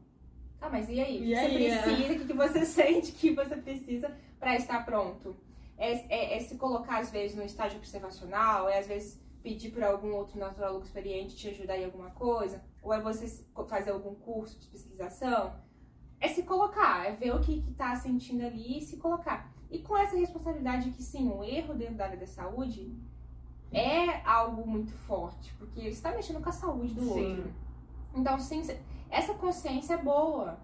Tá, 0.59 0.69
mas 0.69 0.89
e 0.89 1.01
aí? 1.01 1.19
O 1.19 1.23
que 1.23 1.35
você 1.37 1.55
precisa? 1.55 2.25
O 2.25 2.27
que 2.27 2.33
você 2.33 2.67
sente 2.67 3.13
que 3.13 3.31
você 3.33 3.57
precisa 3.57 4.17
para 4.39 4.57
estar 4.57 4.85
pronto? 4.85 5.37
É, 5.81 5.95
é, 6.15 6.37
é, 6.37 6.41
se 6.41 6.57
colocar, 6.57 6.99
às 6.99 7.11
vezes, 7.11 7.35
no 7.35 7.43
estágio 7.43 7.79
observacional, 7.79 8.69
é 8.69 8.79
às 8.79 8.87
vezes 8.87 9.19
pedir 9.43 9.71
para 9.71 9.89
algum 9.89 10.13
outro 10.13 10.39
naturólogo 10.39 10.85
experiente 10.85 11.35
te 11.35 11.49
ajudar 11.49 11.79
em 11.79 11.87
alguma 11.87 12.11
coisa, 12.11 12.63
ou 12.83 12.93
é 12.93 13.01
você 13.01 13.43
fazer 13.67 13.91
algum 13.91 14.15
curso 14.15 14.59
de 14.59 14.67
especialização. 14.67 15.55
É 16.21 16.29
se 16.29 16.43
colocar, 16.43 17.07
é 17.07 17.13
ver 17.13 17.35
o 17.35 17.41
que 17.41 17.65
está 17.71 17.97
sentindo 17.97 18.45
ali 18.45 18.77
e 18.77 18.83
se 18.83 18.99
colocar. 18.99 19.51
E 19.71 19.79
com 19.79 19.97
essa 19.97 20.19
responsabilidade 20.19 20.91
que 20.91 21.03
sim, 21.03 21.31
o 21.31 21.43
erro 21.43 21.73
dentro 21.73 21.95
da 21.95 22.05
área 22.05 22.19
da 22.19 22.27
saúde 22.27 22.95
é 23.73 24.21
algo 24.29 24.69
muito 24.69 24.93
forte, 24.93 25.55
porque 25.55 25.81
está 25.89 26.13
mexendo 26.13 26.43
com 26.43 26.51
a 26.51 26.53
saúde 26.53 26.93
do 26.93 27.01
sim. 27.01 27.37
outro. 27.37 27.55
Então, 28.15 28.39
sim, 28.39 28.63
essa 29.09 29.33
consciência 29.33 29.95
é 29.95 30.03
boa, 30.03 30.61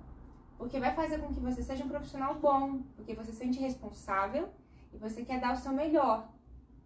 porque 0.59 0.79
vai 0.79 0.95
fazer 0.95 1.19
com 1.23 1.33
que 1.33 1.41
você 1.41 1.63
seja 1.63 1.85
um 1.85 1.89
profissional 1.89 2.35
bom, 2.35 2.83
porque 2.95 3.15
você 3.15 3.33
se 3.33 3.39
sente 3.39 3.59
responsável 3.59 4.51
e 4.93 4.99
você 4.99 5.25
quer 5.25 5.41
dar 5.41 5.55
o 5.55 5.57
seu 5.57 5.73
melhor. 5.73 6.29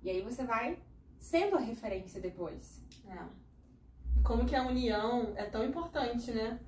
E 0.03 0.11
aí 0.11 0.23
você 0.23 0.45
vai 0.45 0.79
sendo 1.19 1.57
a 1.57 1.61
referência 1.61 2.21
depois. 2.21 2.81
É. 3.09 3.19
Como 4.23 4.47
que 4.47 4.57
a 4.57 4.67
união 4.67 5.33
é 5.37 5.45
tão 5.45 5.65
importante, 5.65 6.31
né? 6.31 6.59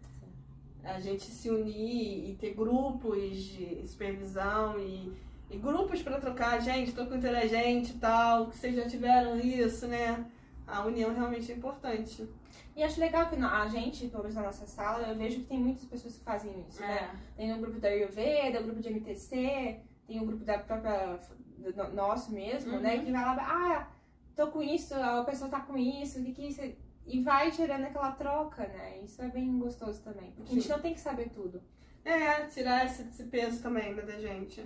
A 0.85 0.99
gente 1.01 1.25
se 1.25 1.49
unir 1.49 2.31
e 2.31 2.37
ter 2.39 2.55
grupos 2.55 3.37
de 3.37 3.87
supervisão 3.87 4.79
e, 4.79 5.13
e 5.51 5.57
grupos 5.57 6.03
para 6.03 6.21
trocar, 6.21 6.61
gente, 6.61 6.93
tô 6.93 7.07
com 7.07 7.15
interagente 7.15 7.93
e 7.93 7.99
tal, 7.99 8.49
que 8.49 8.57
vocês 8.57 8.75
já 8.75 8.89
tiveram 8.89 9.39
isso, 9.39 9.87
né? 9.87 10.25
A 10.67 10.85
união 10.85 11.15
realmente 11.15 11.53
é 11.53 11.55
importante. 11.55 12.29
E 12.75 12.83
acho 12.83 12.99
legal 12.99 13.29
que 13.29 13.37
a 13.37 13.67
gente, 13.69 14.09
pelo 14.09 14.23
menos 14.23 14.35
na 14.35 14.43
nossa 14.43 14.67
sala, 14.67 15.09
eu 15.09 15.15
vejo 15.15 15.41
que 15.41 15.47
tem 15.47 15.59
muitas 15.59 15.85
pessoas 15.85 16.17
que 16.17 16.25
fazem 16.25 16.65
isso, 16.69 16.81
né? 16.81 17.15
Tem 17.37 17.53
o 17.53 17.59
grupo 17.59 17.79
da 17.79 17.89
Ayurveda, 17.89 18.61
o 18.61 18.65
grupo 18.65 18.81
de 18.81 18.89
MTC, 18.89 19.81
tem 20.07 20.21
o 20.21 20.27
grupo 20.27 20.45
da 20.45 20.59
própria 20.59 21.19
do 21.59 21.95
nosso 21.95 22.33
mesmo, 22.33 22.79
né? 22.79 22.97
Uhum. 22.97 23.05
Que 23.05 23.13
vai 23.13 23.25
lá, 23.25 23.37
ah, 23.41 23.91
tô 24.35 24.49
com 24.49 24.63
isso, 24.63 24.95
a 24.95 25.25
pessoa 25.25 25.51
tá 25.51 25.61
com 25.61 25.77
isso, 25.77 26.21
o 26.21 26.25
que 26.25 26.33
que 26.33 26.49
isso... 26.49 26.61
E 27.05 27.21
vai 27.21 27.51
gerando 27.51 27.85
aquela 27.85 28.13
troca, 28.13 28.67
né? 28.69 29.01
Isso 29.03 29.21
é 29.21 29.29
bem 29.29 29.59
gostoso 29.59 30.01
também. 30.03 30.31
Porque 30.33 30.53
a 30.53 30.55
gente 30.55 30.67
Sim. 30.67 30.73
não 30.73 30.81
tem 30.81 30.95
que 30.95 31.01
saber 31.01 31.31
tudo. 31.31 31.61
É, 32.05 32.47
tirar 32.47 32.85
esse, 32.87 33.03
esse 33.03 33.25
peso 33.25 33.61
também 33.63 33.93
né, 33.95 34.03
da 34.03 34.19
gente. 34.19 34.65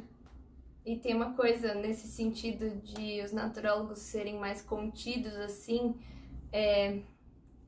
E 0.85 0.97
tem 0.97 1.15
uma 1.15 1.33
coisa 1.33 1.75
nesse 1.75 2.07
sentido 2.07 2.71
de 2.83 3.23
os 3.23 3.33
naturólogos 3.33 3.99
serem 4.01 4.39
mais 4.39 4.63
contidos, 4.63 5.35
assim, 5.37 5.97
é, 6.53 7.01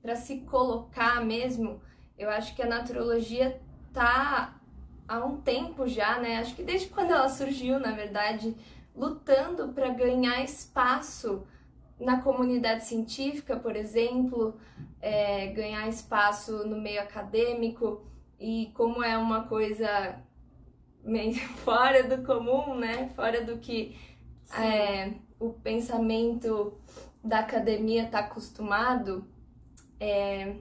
para 0.01 0.15
se 0.17 0.41
colocar 0.43 1.25
mesmo, 1.25 1.81
eu 2.17 2.31
acho 2.31 2.55
que 2.55 2.63
a 2.63 2.67
naturologia 2.67 3.61
tá 3.93 4.58
há 5.09 5.25
um 5.25 5.41
tempo 5.41 5.89
já, 5.89 6.21
né? 6.21 6.37
Acho 6.37 6.55
que 6.55 6.63
desde 6.63 6.89
quando 6.89 7.13
ela 7.13 7.29
surgiu, 7.29 7.81
na 7.81 7.93
verdade, 7.93 8.55
lutando 8.95 9.69
para 9.73 9.89
ganhar 9.89 10.45
espaço 10.45 11.47
na 11.99 12.21
comunidade 12.21 12.85
científica, 12.85 13.57
por 13.57 13.75
exemplo, 13.75 14.57
é, 15.01 15.47
ganhar 15.49 15.89
espaço 15.89 16.69
no 16.69 16.81
meio 16.81 17.01
acadêmico 17.01 18.07
e 18.39 18.71
como 18.75 19.03
é 19.03 19.17
uma 19.17 19.45
coisa 19.45 20.21
meio 21.03 21.35
fora 21.65 22.03
do 22.05 22.25
comum, 22.25 22.77
né? 22.77 23.09
Fora 23.17 23.43
do 23.43 23.59
que 23.59 23.97
é, 24.57 25.15
o 25.41 25.51
pensamento 25.51 26.79
da 27.23 27.41
academia 27.41 28.05
está 28.05 28.21
acostumado, 28.21 29.27
é, 29.99 30.57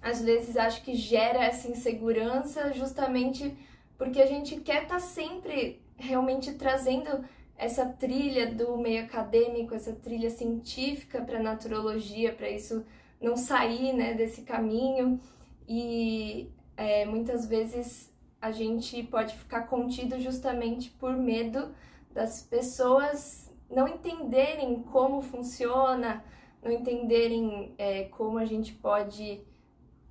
às 0.00 0.20
vezes 0.20 0.56
acho 0.56 0.82
que 0.82 0.94
gera 0.94 1.44
essa 1.44 1.68
insegurança 1.68 2.72
justamente 2.72 3.56
porque 3.98 4.20
a 4.20 4.26
gente 4.26 4.56
quer 4.60 4.84
estar 4.84 5.00
sempre 5.00 5.80
realmente 5.96 6.54
trazendo 6.54 7.24
essa 7.56 7.86
trilha 7.86 8.52
do 8.52 8.76
meio 8.76 9.04
acadêmico, 9.04 9.74
essa 9.74 9.92
trilha 9.92 10.28
científica 10.30 11.22
para 11.22 11.38
a 11.38 11.42
naturologia, 11.42 12.32
para 12.32 12.50
isso 12.50 12.84
não 13.20 13.36
sair 13.36 13.94
né, 13.94 14.12
desse 14.12 14.42
caminho. 14.42 15.18
E 15.66 16.50
é, 16.76 17.06
muitas 17.06 17.46
vezes 17.46 18.12
a 18.40 18.52
gente 18.52 19.02
pode 19.04 19.36
ficar 19.36 19.62
contido 19.62 20.20
justamente 20.20 20.90
por 20.90 21.16
medo 21.16 21.74
das 22.12 22.42
pessoas 22.42 23.50
não 23.70 23.88
entenderem 23.88 24.82
como 24.82 25.22
funciona, 25.22 26.22
não 26.62 26.70
entenderem 26.70 27.74
é, 27.78 28.04
como 28.04 28.38
a 28.38 28.44
gente 28.44 28.72
pode 28.74 29.40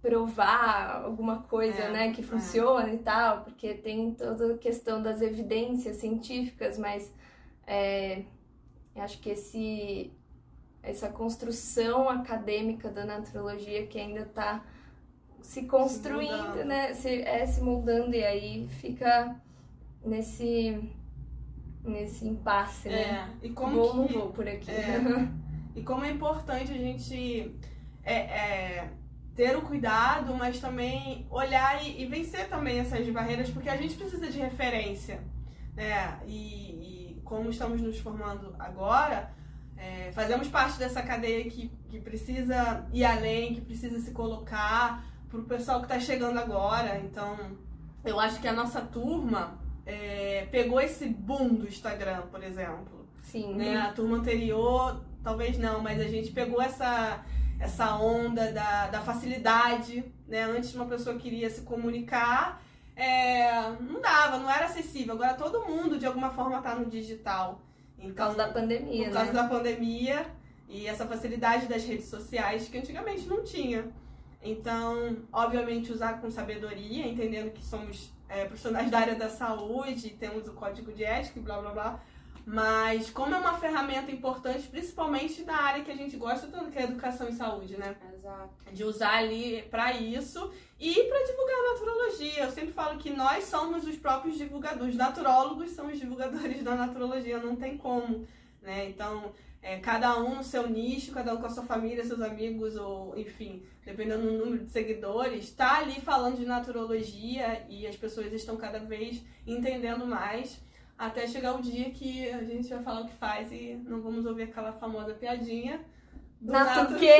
provar 0.05 1.01
alguma 1.03 1.41
coisa, 1.41 1.85
É, 1.85 1.91
né, 1.91 2.11
que 2.11 2.21
é. 2.21 2.23
funciona 2.23 2.93
e 2.93 2.99
tal, 2.99 3.41
porque 3.41 3.73
tem 3.73 4.13
toda 4.13 4.53
a 4.53 4.57
questão 4.57 5.01
das 5.01 5.19
evidências 5.19 5.95
científicas, 5.95 6.77
mas 6.77 7.11
é, 7.65 8.21
acho 8.95 9.19
que 9.19 9.31
esse 9.31 10.13
essa 10.83 11.09
construção 11.09 12.07
acadêmica 12.07 12.91
da 12.91 13.03
naturologia 13.03 13.87
que 13.87 13.99
ainda 13.99 14.19
está 14.19 14.63
se 15.41 15.63
construindo, 15.63 16.37
moldando. 16.37 16.65
né, 16.65 16.93
se, 16.93 17.23
é 17.23 17.43
se 17.47 17.59
moldando 17.59 18.15
e 18.15 18.23
aí 18.23 18.67
fica 18.67 19.35
nesse 20.03 20.87
nesse 21.83 22.27
impasse, 22.27 22.89
né? 22.89 23.31
É, 23.41 23.47
e 23.47 23.49
como 23.49 23.75
vou 23.75 23.87
ou 23.87 23.95
não 23.95 24.07
que... 24.07 24.13
vou 24.13 24.29
por 24.29 24.47
aqui. 24.47 24.69
É. 24.69 24.99
E 25.75 25.83
como 25.83 26.05
é 26.05 26.09
importante 26.09 26.71
a 26.71 26.77
gente 26.77 27.53
é, 28.01 28.15
é, 28.15 28.89
ter 29.35 29.55
o 29.57 29.61
cuidado, 29.61 30.33
mas 30.33 30.59
também 30.59 31.27
olhar 31.29 31.85
e, 31.85 32.01
e 32.01 32.05
vencer 32.05 32.47
também 32.47 32.79
essas 32.79 33.07
barreiras, 33.09 33.49
porque 33.49 33.69
a 33.69 33.77
gente 33.77 33.95
precisa 33.95 34.29
de 34.29 34.39
referência, 34.39 35.21
né? 35.75 36.19
E, 36.25 37.17
e 37.17 37.21
como 37.23 37.49
estamos 37.49 37.81
nos 37.81 37.99
formando 37.99 38.55
agora, 38.57 39.33
é, 39.77 40.11
fazemos 40.13 40.47
parte 40.47 40.79
dessa 40.79 41.01
cadeia 41.01 41.43
que, 41.49 41.69
que 41.89 41.99
precisa 41.99 42.87
ir 42.93 43.03
além, 43.03 43.55
que 43.55 43.61
precisa 43.61 43.99
se 43.99 44.11
colocar 44.11 45.03
para 45.29 45.39
o 45.39 45.43
pessoal 45.43 45.79
que 45.79 45.85
está 45.85 45.99
chegando 45.99 46.39
agora. 46.39 46.99
Então, 46.99 47.35
eu 48.03 48.19
acho 48.19 48.39
que 48.39 48.47
a 48.47 48.53
nossa 48.53 48.79
turma 48.79 49.59
é, 49.85 50.47
pegou 50.51 50.79
esse 50.79 51.07
boom 51.07 51.55
do 51.55 51.67
Instagram, 51.67 52.21
por 52.31 52.41
exemplo 52.43 53.05
Sim, 53.25 53.55
né? 53.55 53.75
A 53.77 53.91
turma 53.91 54.17
anterior, 54.17 55.03
talvez 55.23 55.57
não, 55.57 55.81
mas 55.81 55.99
a 55.99 56.07
gente 56.07 56.31
pegou 56.31 56.61
essa, 56.61 57.23
essa 57.59 57.95
onda 57.95 58.51
da, 58.51 58.87
da 58.87 59.01
facilidade, 59.01 60.03
né? 60.27 60.43
Antes 60.43 60.73
uma 60.75 60.85
pessoa 60.85 61.17
queria 61.17 61.49
se 61.49 61.61
comunicar, 61.61 62.61
é, 62.95 63.71
não 63.79 64.01
dava, 64.01 64.37
não 64.37 64.49
era 64.49 64.65
acessível. 64.65 65.15
Agora 65.15 65.33
todo 65.33 65.65
mundo, 65.65 65.97
de 65.97 66.05
alguma 66.05 66.29
forma, 66.29 66.61
tá 66.61 66.75
no 66.75 66.85
digital. 66.85 67.61
Então, 67.97 68.09
por 68.09 68.15
causa 68.15 68.37
da 68.37 68.47
pandemia, 68.49 69.05
por 69.05 69.13
causa 69.13 69.33
né? 69.33 69.41
da 69.41 69.47
pandemia 69.47 70.25
e 70.67 70.87
essa 70.87 71.05
facilidade 71.05 71.67
das 71.67 71.83
redes 71.85 72.05
sociais 72.05 72.67
que 72.67 72.77
antigamente 72.77 73.27
não 73.27 73.43
tinha. 73.43 73.85
Então, 74.41 75.17
obviamente, 75.31 75.91
usar 75.91 76.21
com 76.21 76.29
sabedoria, 76.29 77.07
entendendo 77.07 77.51
que 77.51 77.63
somos 77.65 78.11
é, 78.29 78.45
profissionais 78.45 78.91
da 78.91 78.99
área 78.99 79.15
da 79.15 79.29
saúde, 79.29 80.09
temos 80.11 80.47
o 80.47 80.53
código 80.53 80.91
de 80.91 81.03
ética 81.03 81.39
e 81.39 81.41
blá 81.41 81.59
blá 81.59 81.71
blá. 81.71 81.99
Mas 82.45 83.09
como 83.09 83.33
é 83.33 83.37
uma 83.39 83.57
ferramenta 83.57 84.11
importante, 84.11 84.67
principalmente 84.67 85.43
na 85.43 85.59
área 85.59 85.83
que 85.83 85.89
a 85.89 85.95
gente 85.95 86.15
gosta 86.15 86.45
tanto, 86.47 86.69
que 86.69 86.77
é 86.77 86.83
educação 86.83 87.27
e 87.27 87.33
saúde, 87.33 87.75
né? 87.75 87.95
Exato. 88.15 88.49
de 88.71 88.83
usar 88.83 89.17
ali 89.17 89.63
para 89.63 89.93
isso 89.93 90.51
e 90.79 90.93
para 90.93 91.23
divulgar 91.25 91.57
a 91.57 91.73
naturologia. 91.73 92.43
Eu 92.43 92.51
sempre 92.51 92.71
falo 92.71 92.99
que 92.99 93.09
nós 93.11 93.45
somos 93.45 93.85
os 93.87 93.95
próprios 93.95 94.37
divulgadores, 94.37 94.93
os 94.93 94.97
naturólogos 94.97 95.71
são 95.71 95.87
os 95.87 95.99
divulgadores 95.99 96.61
da 96.63 96.75
naturologia, 96.75 97.39
não 97.39 97.55
tem 97.55 97.77
como, 97.77 98.27
né? 98.61 98.89
Então, 98.89 99.33
é, 99.61 99.79
cada 99.79 100.19
um 100.19 100.35
no 100.35 100.43
seu 100.43 100.69
nicho, 100.69 101.11
cada 101.11 101.33
um 101.33 101.37
com 101.37 101.47
a 101.47 101.49
sua 101.49 101.63
família, 101.63 102.05
seus 102.05 102.21
amigos, 102.21 102.75
ou 102.75 103.17
enfim, 103.17 103.63
dependendo 103.83 104.21
do 104.21 104.33
número 104.33 104.63
de 104.63 104.71
seguidores, 104.71 105.45
está 105.45 105.79
ali 105.79 105.99
falando 106.01 106.37
de 106.37 106.45
naturologia 106.45 107.65
e 107.67 107.87
as 107.87 107.95
pessoas 107.95 108.31
estão 108.31 108.57
cada 108.57 108.77
vez 108.77 109.23
entendendo 109.47 110.05
mais. 110.05 110.63
Até 110.97 111.27
chegar 111.27 111.55
o 111.55 111.61
dia 111.61 111.91
que 111.91 112.29
a 112.29 112.43
gente 112.43 112.69
vai 112.69 112.81
falar 112.81 113.01
o 113.01 113.07
que 113.07 113.15
faz 113.15 113.51
e 113.51 113.75
não 113.85 114.01
vamos 114.01 114.25
ouvir 114.25 114.43
aquela 114.43 114.71
famosa 114.71 115.13
piadinha. 115.13 115.85
do 116.39 116.51
Nato 116.51 116.91
nato 116.91 116.99
quê? 116.99 117.17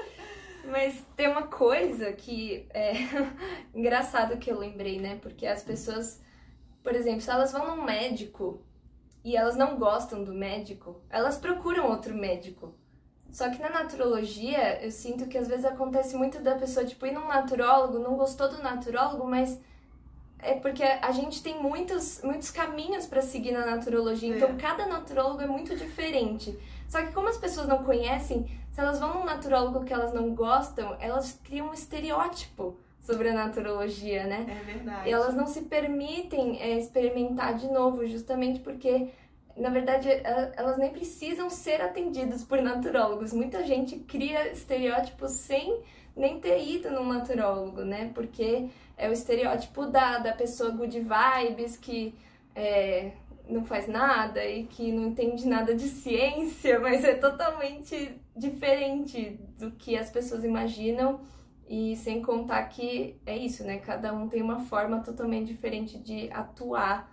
Mas 0.64 1.04
tem 1.16 1.28
uma 1.28 1.42
coisa 1.42 2.12
que 2.12 2.66
é 2.70 2.92
engraçado 3.74 4.38
que 4.38 4.50
eu 4.50 4.58
lembrei, 4.58 4.98
né? 4.98 5.18
Porque 5.20 5.46
as 5.46 5.62
pessoas, 5.62 6.22
por 6.82 6.94
exemplo, 6.94 7.20
se 7.20 7.30
elas 7.30 7.52
vão 7.52 7.76
num 7.76 7.84
médico 7.84 8.62
e 9.22 9.36
elas 9.36 9.56
não 9.56 9.78
gostam 9.78 10.24
do 10.24 10.32
médico, 10.32 11.02
elas 11.10 11.36
procuram 11.36 11.90
outro 11.90 12.14
médico. 12.14 12.74
Só 13.30 13.48
que 13.50 13.60
na 13.60 13.70
naturologia, 13.70 14.82
eu 14.84 14.90
sinto 14.90 15.28
que 15.28 15.38
às 15.38 15.46
vezes 15.46 15.64
acontece 15.64 16.16
muito 16.16 16.40
da 16.42 16.56
pessoa, 16.56 16.84
tipo, 16.84 17.06
ir 17.06 17.12
num 17.12 17.28
naturólogo, 17.28 17.98
não 17.98 18.16
gostou 18.16 18.48
do 18.48 18.62
naturólogo, 18.62 19.26
mas 19.28 19.60
é 20.42 20.54
porque 20.54 20.82
a 20.82 21.10
gente 21.12 21.42
tem 21.42 21.60
muitos, 21.62 22.22
muitos 22.22 22.50
caminhos 22.50 23.06
para 23.06 23.22
seguir 23.22 23.52
na 23.52 23.64
naturologia, 23.66 24.32
É. 24.32 24.36
então 24.36 24.56
cada 24.56 24.86
naturólogo 24.86 25.40
é 25.42 25.46
muito 25.46 25.76
diferente. 25.76 26.58
Só 26.88 27.02
que 27.02 27.12
como 27.12 27.28
as 27.28 27.36
pessoas 27.38 27.68
não 27.68 27.84
conhecem, 27.84 28.46
se 28.72 28.80
elas 28.80 28.98
vão 29.00 29.14
num 29.14 29.24
naturólogo 29.24 29.84
que 29.84 29.92
elas 29.92 30.12
não 30.12 30.34
gostam, 30.34 30.96
elas 31.00 31.38
criam 31.44 31.68
um 31.68 31.72
estereótipo 31.74 32.76
sobre 33.00 33.28
a 33.28 33.32
naturologia, 33.34 34.24
né? 34.26 34.46
É 34.48 34.64
verdade. 34.64 35.08
E 35.08 35.12
elas 35.12 35.34
não 35.34 35.46
se 35.46 35.62
permitem 35.62 36.60
é, 36.60 36.76
experimentar 36.78 37.54
de 37.54 37.68
novo, 37.68 38.06
justamente 38.06 38.60
porque, 38.60 39.08
na 39.56 39.70
verdade, 39.70 40.08
e- 40.08 40.22
elas 40.56 40.76
nem 40.78 40.90
precisam 40.90 41.48
ser 41.48 41.80
atendidas 41.80 42.44
por 42.44 42.60
naturólogos. 42.60 43.32
Muita 43.32 43.64
gente 43.64 43.96
cria 44.00 44.52
estereótipos 44.52 45.30
sem 45.32 45.80
nem 46.16 46.40
ter 46.40 46.62
ido 46.62 46.90
num 46.90 47.04
naturólogo, 47.06 47.82
né? 47.82 48.10
Porque 48.14 48.68
é 49.00 49.08
o 49.08 49.12
estereótipo 49.12 49.86
da, 49.86 50.18
da 50.18 50.32
pessoa 50.32 50.70
good 50.70 51.00
vibes, 51.00 51.76
que 51.78 52.14
é, 52.54 53.12
não 53.48 53.64
faz 53.64 53.88
nada 53.88 54.44
e 54.44 54.66
que 54.66 54.92
não 54.92 55.08
entende 55.08 55.48
nada 55.48 55.74
de 55.74 55.88
ciência, 55.88 56.78
mas 56.80 57.02
é 57.02 57.14
totalmente 57.14 58.20
diferente 58.36 59.40
do 59.58 59.70
que 59.72 59.96
as 59.96 60.10
pessoas 60.10 60.44
imaginam. 60.44 61.20
E 61.66 61.96
sem 61.96 62.20
contar 62.20 62.64
que 62.64 63.16
é 63.24 63.36
isso, 63.36 63.64
né? 63.64 63.78
Cada 63.78 64.12
um 64.12 64.28
tem 64.28 64.42
uma 64.42 64.60
forma 64.60 65.00
totalmente 65.00 65.46
diferente 65.46 65.98
de 65.98 66.28
atuar 66.32 67.10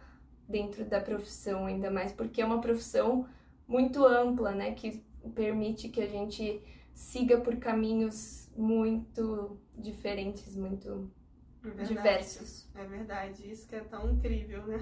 dentro 0.49 0.83
da 0.83 0.99
profissão, 0.99 1.67
ainda 1.67 1.91
mais 1.91 2.11
porque 2.11 2.41
é 2.41 2.45
uma 2.45 2.59
profissão 2.59 3.27
muito 3.67 4.03
ampla, 4.03 4.51
né? 4.51 4.71
Que 4.71 5.03
permite 5.35 5.89
que 5.89 6.01
a 6.01 6.07
gente 6.07 6.59
siga 6.93 7.39
por 7.39 7.55
caminhos 7.57 8.49
muito 8.57 9.59
diferentes, 9.77 10.55
muito 10.55 11.11
É 11.71 11.73
verdade. 11.73 11.93
diversos. 11.95 12.67
É 12.75 12.83
verdade, 12.85 13.51
isso 13.51 13.67
que 13.67 13.75
é 13.75 13.81
tão 13.81 14.09
incrível, 14.11 14.65
né? 14.65 14.79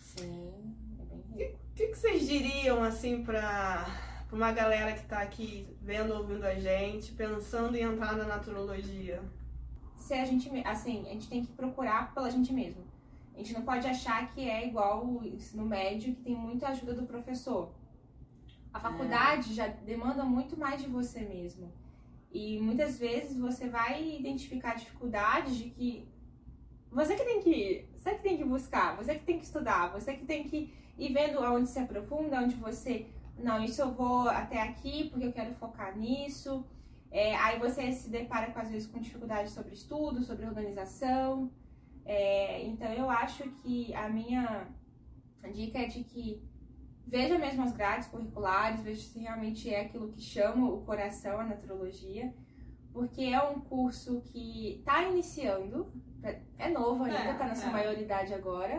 Sim, 0.00 0.52
é 1.00 1.04
bem 1.04 1.22
rico. 1.32 1.58
O 1.70 1.74
que, 1.74 1.86
que 1.88 1.98
vocês 1.98 2.26
diriam, 2.26 2.82
assim, 2.82 3.24
pra, 3.24 3.86
pra 4.28 4.36
uma 4.36 4.52
galera 4.52 4.92
que 4.92 5.06
tá 5.06 5.20
aqui 5.20 5.76
vendo, 5.80 6.14
ouvindo 6.14 6.44
a 6.44 6.54
gente, 6.54 7.12
pensando 7.12 7.76
em 7.76 7.82
entrar 7.82 8.16
na 8.16 8.24
naturologia? 8.24 9.22
Se 9.96 10.14
a 10.14 10.24
gente, 10.24 10.50
assim, 10.64 11.06
a 11.08 11.12
gente 11.12 11.28
tem 11.28 11.44
que 11.44 11.52
procurar 11.52 12.12
pela 12.14 12.30
gente 12.30 12.52
mesmo. 12.52 12.82
A 13.34 13.38
gente 13.38 13.52
não 13.52 13.62
pode 13.62 13.86
achar 13.86 14.32
que 14.32 14.48
é 14.48 14.66
igual 14.66 15.06
o 15.06 15.24
ensino 15.24 15.64
médio, 15.64 16.14
que 16.14 16.22
tem 16.22 16.34
muita 16.34 16.68
ajuda 16.68 16.94
do 16.94 17.06
professor. 17.06 17.70
A 18.72 18.80
faculdade 18.80 19.54
já 19.54 19.68
demanda 19.68 20.24
muito 20.24 20.58
mais 20.58 20.82
de 20.82 20.88
você 20.88 21.20
mesmo. 21.20 21.72
E 22.30 22.58
muitas 22.60 22.98
vezes 22.98 23.38
você 23.38 23.68
vai 23.68 24.16
identificar 24.18 24.74
dificuldades 24.74 25.56
de 25.56 25.70
que 25.70 26.08
você 26.90 27.14
que 27.14 27.24
tem 27.24 27.40
que 27.40 27.50
ir, 27.50 27.88
você 27.94 28.14
que 28.14 28.22
tem 28.22 28.36
que 28.36 28.44
buscar, 28.44 28.96
você 28.96 29.14
que 29.14 29.24
tem 29.24 29.38
que 29.38 29.44
estudar, 29.44 29.92
você 29.92 30.14
que 30.14 30.24
tem 30.24 30.44
que 30.44 30.72
ir 30.96 31.12
vendo 31.12 31.38
aonde 31.40 31.68
se 31.68 31.78
aprofunda, 31.78 32.40
onde 32.40 32.56
você. 32.56 33.06
Não, 33.38 33.62
isso 33.62 33.80
eu 33.80 33.92
vou 33.92 34.28
até 34.28 34.60
aqui 34.60 35.08
porque 35.10 35.26
eu 35.26 35.32
quero 35.32 35.54
focar 35.54 35.96
nisso. 35.96 36.64
É, 37.10 37.34
aí 37.36 37.58
você 37.58 37.92
se 37.92 38.10
depara 38.10 38.50
com, 38.50 38.58
às 38.58 38.70
vezes 38.70 38.88
com 38.88 38.98
dificuldades 38.98 39.52
sobre 39.52 39.74
estudo, 39.74 40.22
sobre 40.22 40.46
organização. 40.46 41.50
É, 42.04 42.64
então 42.66 42.92
eu 42.92 43.08
acho 43.08 43.44
que 43.62 43.94
a 43.94 44.08
minha 44.08 44.66
dica 45.52 45.78
é 45.78 45.86
de 45.86 46.04
que 46.04 46.42
veja 47.08 47.38
mesmo 47.38 47.62
as 47.62 47.72
grades 47.72 48.06
curriculares, 48.08 48.82
veja 48.82 49.02
se 49.02 49.18
realmente 49.18 49.72
é 49.72 49.80
aquilo 49.82 50.08
que 50.08 50.20
chama 50.20 50.68
o 50.70 50.82
coração, 50.82 51.40
a 51.40 51.44
naturologia, 51.44 52.32
porque 52.92 53.22
é 53.22 53.42
um 53.42 53.60
curso 53.60 54.20
que 54.26 54.76
está 54.78 55.02
iniciando, 55.04 55.90
é 56.58 56.68
novo 56.68 57.04
ainda, 57.04 57.18
É, 57.18 57.32
está 57.32 57.46
na 57.46 57.54
sua 57.54 57.70
é. 57.70 57.72
maioridade 57.72 58.34
agora. 58.34 58.74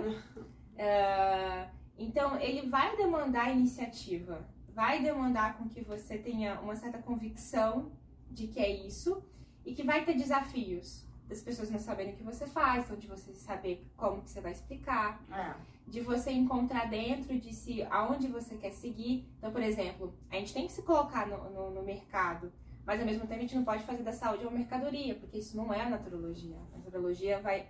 É, 0.78 1.68
então 1.98 2.40
ele 2.40 2.70
vai 2.70 2.96
demandar 2.96 3.52
iniciativa, 3.52 4.48
vai 4.74 5.02
demandar 5.02 5.58
com 5.58 5.68
que 5.68 5.82
você 5.82 6.18
tenha 6.18 6.60
uma 6.62 6.76
certa 6.76 7.00
convicção 7.00 7.92
de 8.32 8.48
que 8.48 8.60
é 8.60 8.70
isso 8.70 9.24
e 9.66 9.74
que 9.74 9.84
vai 9.84 10.06
ter 10.06 10.14
desafios 10.14 11.06
das 11.28 11.42
pessoas 11.42 11.70
não 11.70 11.80
saberem 11.80 12.14
o 12.14 12.18
que 12.18 12.24
você 12.24 12.48
faz, 12.48 12.90
ou 12.90 12.98
de 12.98 13.08
você 13.08 13.34
saber 13.34 13.86
como 13.96 14.22
que 14.22 14.30
você 14.30 14.42
vai 14.42 14.52
explicar, 14.52 15.22
É. 15.32 15.54
de 15.90 16.02
você 16.02 16.32
encontrar 16.32 16.90
dentro 16.90 17.38
de 17.40 17.54
si 17.54 17.84
aonde 17.90 18.28
você 18.28 18.56
quer 18.56 18.72
seguir. 18.72 19.28
Então, 19.38 19.52
por 19.52 19.62
exemplo, 19.62 20.14
a 20.30 20.36
gente 20.36 20.54
tem 20.54 20.66
que 20.68 20.72
se 20.72 20.84
colocar 20.84 21.28
no, 21.28 21.50
no, 21.50 21.72
no 21.72 21.84
mercado, 21.84 22.52
mas 22.86 23.00
ao 23.00 23.06
mesmo 23.06 23.22
tempo 23.28 23.40
a 23.40 23.42
gente 23.42 23.56
não 23.56 23.64
pode 23.64 23.84
fazer 23.84 24.04
da 24.04 24.14
saúde 24.14 24.44
uma 24.44 24.52
mercadoria, 24.58 25.16
porque 25.16 25.38
isso 25.40 25.58
não 25.58 25.74
é 25.74 25.82
a 25.82 25.90
naturologia. 25.90 26.58
A 26.74 26.78
naturologia 26.78 27.40
vai 27.40 27.68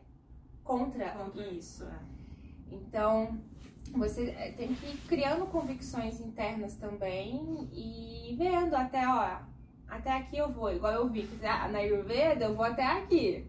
contra, 0.63 1.10
Contra 1.12 1.47
isso. 1.47 1.84
é. 1.86 1.99
Então, 2.71 3.39
você 3.91 4.29
eh, 4.29 4.51
tem 4.51 4.73
que 4.75 4.86
ir 4.86 4.97
criando 5.08 5.45
convicções 5.47 6.19
internas 6.19 6.75
também 6.75 7.67
e 7.73 8.36
vendo 8.38 8.75
até, 8.75 9.08
ó, 9.08 9.39
até 9.88 10.12
aqui 10.12 10.38
eu 10.38 10.51
vou, 10.51 10.71
igual 10.71 10.93
eu 10.93 11.10
vi 11.10 11.23
que 11.23 11.36
na 11.41 11.67
na 11.67 11.79
Ayurveda 11.79 12.45
eu 12.45 12.55
vou 12.55 12.65
até 12.65 12.84
aqui. 12.84 13.47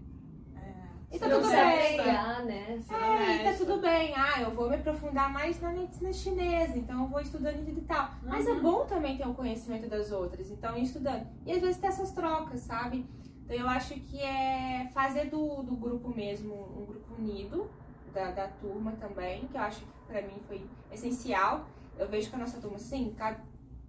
E 1.11 1.19
tá 1.19 1.29
tudo 1.29 1.49
bem. 1.49 1.97
pegar, 1.97 2.45
né? 2.45 2.81
É, 2.89 3.37
e 3.37 3.43
tá 3.43 3.53
tudo 3.59 3.81
bem. 3.81 4.15
Ah, 4.17 4.43
eu 4.43 4.51
vou 4.55 4.69
me 4.69 4.77
aprofundar 4.77 5.33
mais 5.33 5.61
na 5.61 5.71
medicina 5.73 6.13
chinesa, 6.13 6.79
então 6.79 7.03
eu 7.03 7.09
vou 7.09 7.21
estudando 7.21 7.69
e 7.69 7.81
tal. 7.83 8.11
Mas 8.23 8.47
é 8.47 8.53
Uhum. 8.53 8.63
bom 8.63 8.87
também 8.87 9.17
ter 9.17 9.27
o 9.27 9.35
conhecimento 9.35 9.89
das 9.89 10.13
outras, 10.13 10.51
então 10.51 10.77
ir 10.79 10.85
estudando. 10.85 11.27
E 11.45 11.53
às 11.53 11.61
vezes 11.61 11.79
ter 11.81 11.89
essas 11.89 12.13
trocas, 12.13 12.61
sabe? 12.61 13.05
Então 13.45 13.57
eu 13.57 13.69
acho 13.69 13.95
que 13.95 14.21
é 14.21 14.89
fazer 14.95 15.27
do, 15.31 15.63
do 15.65 15.75
grupo 15.77 16.09
mesmo 16.15 16.55
um 16.55 16.85
grupo 16.87 17.15
unido, 17.19 17.69
da, 18.15 18.31
da 18.31 18.47
turma 18.49 18.93
também, 18.93 19.47
que 19.49 19.57
eu 19.57 19.61
acho 19.63 19.81
que 19.81 19.87
pra 20.07 20.23
mim 20.23 20.41
foi 20.47 20.65
essencial. 20.93 21.67
Eu 21.99 22.09
vejo 22.09 22.31
que 22.31 22.37
a 22.37 22.39
nossa 22.39 22.61
turma, 22.61 22.79
sim, 22.79 23.13
cada, 23.19 23.41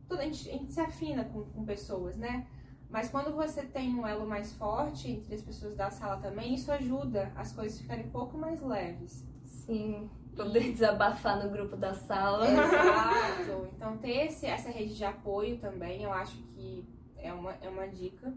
toda, 0.08 0.22
a, 0.22 0.26
gente, 0.26 0.50
a 0.50 0.54
gente 0.54 0.74
se 0.74 0.82
afina 0.82 1.24
com, 1.26 1.44
com 1.44 1.64
pessoas, 1.66 2.18
né? 2.18 2.46
Mas 2.92 3.10
quando 3.10 3.34
você 3.34 3.62
tem 3.64 3.96
um 3.96 4.06
elo 4.06 4.28
mais 4.28 4.52
forte 4.54 5.10
entre 5.10 5.34
as 5.34 5.42
pessoas 5.42 5.76
da 5.76 5.90
sala 5.90 6.18
também, 6.18 6.54
isso 6.54 6.72
ajuda 6.72 7.32
as 7.36 7.54
coisas 7.54 7.80
ficarem 7.80 8.06
um 8.06 8.10
pouco 8.10 8.38
mais 8.38 8.62
leves. 8.62 9.26
Sim, 9.46 10.10
poder 10.36 10.72
desabafar 10.72 11.42
no 11.44 11.50
grupo 11.50 11.76
da 11.78 11.94
sala. 11.94 12.46
Exato. 12.50 13.70
Então 13.76 13.98
ter 13.98 14.26
esse, 14.28 14.46
essa 14.46 14.70
rede 14.70 14.96
de 14.96 15.06
apoio 15.06 15.58
também, 15.58 16.04
eu 16.04 16.12
acho 16.12 16.36
que 16.54 16.86
é 17.18 17.32
uma, 17.32 17.54
é 17.62 17.70
uma 17.70 17.88
dica 17.88 18.34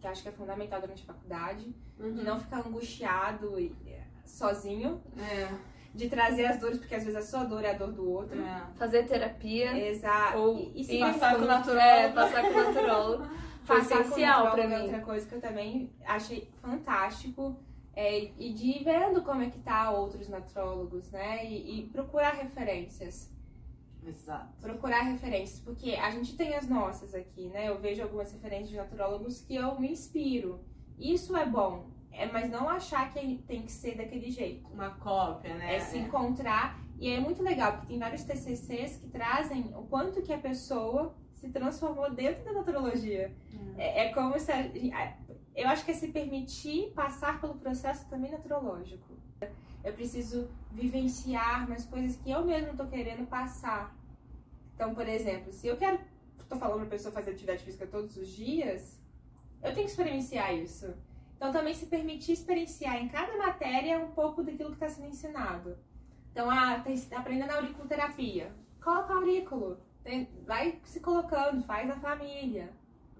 que 0.00 0.06
acho 0.06 0.22
que 0.22 0.28
é 0.28 0.32
fundamental 0.32 0.80
durante 0.80 1.02
a 1.02 1.06
faculdade. 1.06 1.74
Uhum. 1.98 2.12
De 2.12 2.22
não 2.22 2.38
ficar 2.38 2.58
angustiado 2.66 3.58
e, 3.58 3.74
é, 3.86 4.02
sozinho, 4.26 5.00
É, 5.16 5.48
de 5.94 6.08
trazer 6.08 6.44
as 6.46 6.58
dores, 6.58 6.76
porque 6.78 6.94
às 6.94 7.04
vezes 7.04 7.16
a 7.18 7.22
sua 7.22 7.44
dor 7.44 7.64
é 7.64 7.70
a 7.70 7.74
dor 7.74 7.92
do 7.92 8.10
outro. 8.10 8.38
é. 8.38 8.62
Fazer 8.76 9.06
terapia. 9.06 9.88
Exato. 9.88 10.38
Ou 10.38 10.72
e, 10.74 10.96
e 10.96 10.98
passar 10.98 11.36
com 11.36 11.42
o 11.42 11.46
naturólogo. 11.46 11.80
É, 11.80 12.12
passar 12.12 12.42
com 12.42 12.48
o 12.48 12.64
naturólogo. 12.64 13.24
Foi 13.64 13.78
essencial 13.78 14.56
é 14.56 14.66
mim. 14.66 14.82
outra 14.82 15.00
coisa 15.00 15.26
que 15.26 15.34
eu 15.34 15.40
também 15.40 15.90
achei 16.04 16.50
fantástico. 16.60 17.56
É, 17.96 18.24
e 18.24 18.52
de 18.52 18.70
ir 18.70 18.84
vendo 18.84 19.22
como 19.22 19.42
é 19.42 19.50
que 19.50 19.58
tá 19.60 19.90
outros 19.92 20.28
natrólogos, 20.28 21.10
né? 21.12 21.46
E, 21.46 21.78
e 21.78 21.86
procurar 21.86 22.32
referências. 22.34 23.32
Exato. 24.04 24.48
Procurar 24.60 25.02
referências, 25.02 25.60
porque 25.60 25.94
a 25.94 26.10
gente 26.10 26.36
tem 26.36 26.54
as 26.54 26.68
nossas 26.68 27.14
aqui, 27.14 27.48
né? 27.48 27.68
Eu 27.68 27.78
vejo 27.78 28.02
algumas 28.02 28.32
referências 28.32 28.70
de 28.70 28.76
naturólogos 28.76 29.40
que 29.40 29.54
eu 29.54 29.78
me 29.80 29.92
inspiro. 29.92 30.60
Isso 30.98 31.36
é 31.36 31.46
bom, 31.46 31.86
é, 32.12 32.26
mas 32.26 32.50
não 32.50 32.68
achar 32.68 33.12
que 33.12 33.38
tem 33.46 33.62
que 33.62 33.72
ser 33.72 33.96
daquele 33.96 34.30
jeito. 34.30 34.68
Uma 34.72 34.90
cópia, 34.90 35.54
né? 35.54 35.76
É 35.76 35.80
se 35.80 35.96
encontrar. 35.96 36.78
E 36.98 37.08
é 37.10 37.18
muito 37.18 37.42
legal, 37.42 37.72
porque 37.72 37.88
tem 37.88 37.98
vários 37.98 38.24
TCCs 38.24 38.96
que 38.96 39.08
trazem 39.08 39.72
o 39.74 39.82
quanto 39.82 40.22
que 40.22 40.32
a 40.32 40.38
pessoa 40.38 41.14
se 41.44 41.50
transformou 41.52 42.10
dentro 42.10 42.42
da 42.44 42.52
naturologia. 42.52 43.34
Hum. 43.52 43.74
É, 43.76 44.06
é 44.06 44.12
como 44.14 44.38
se. 44.38 44.50
a- 44.52 45.16
eu 45.54 45.68
acho 45.68 45.84
que 45.84 45.90
é 45.92 45.94
se 45.94 46.08
permitir 46.08 46.90
passar 46.94 47.40
pelo 47.40 47.54
processo 47.54 48.08
também 48.08 48.30
naturológico. 48.30 49.14
Eu 49.84 49.92
preciso 49.92 50.48
vivenciar 50.72 51.66
umas 51.66 51.84
coisas 51.84 52.16
que 52.16 52.30
eu 52.30 52.44
mesmo 52.44 52.74
tô 52.76 52.86
querendo 52.86 53.26
passar. 53.28 53.94
Então, 54.74 54.94
por 54.94 55.06
exemplo, 55.06 55.52
se 55.52 55.66
eu 55.66 55.76
quero. 55.76 55.98
tô 56.48 56.56
falando 56.56 56.80
pra 56.80 56.90
pessoa 56.90 57.12
fazer 57.12 57.30
atividade 57.32 57.62
física 57.64 57.86
todos 57.86 58.16
os 58.16 58.28
dias, 58.28 59.00
eu 59.62 59.72
tenho 59.72 59.86
que 59.86 59.90
experienciar 59.92 60.54
isso. 60.54 60.94
Então, 61.36 61.52
também 61.52 61.74
se 61.74 61.86
permitir 61.86 62.32
experienciar 62.32 62.96
em 62.96 63.08
cada 63.08 63.36
matéria 63.36 63.98
um 63.98 64.10
pouco 64.12 64.42
daquilo 64.42 64.70
que 64.70 64.76
está 64.76 64.88
sendo 64.88 65.08
ensinado. 65.08 65.76
Então, 66.32 66.50
ah, 66.50 66.82
tá 67.10 67.18
aprendendo 67.18 67.50
auriculoterapia. 67.52 68.50
Coloca 68.82 69.12
aurículo. 69.14 69.78
Tem- 70.04 70.28
vai 70.46 70.78
se 70.84 71.00
colocando, 71.00 71.62
faz 71.64 71.88
a 71.90 71.96
família. 71.96 72.68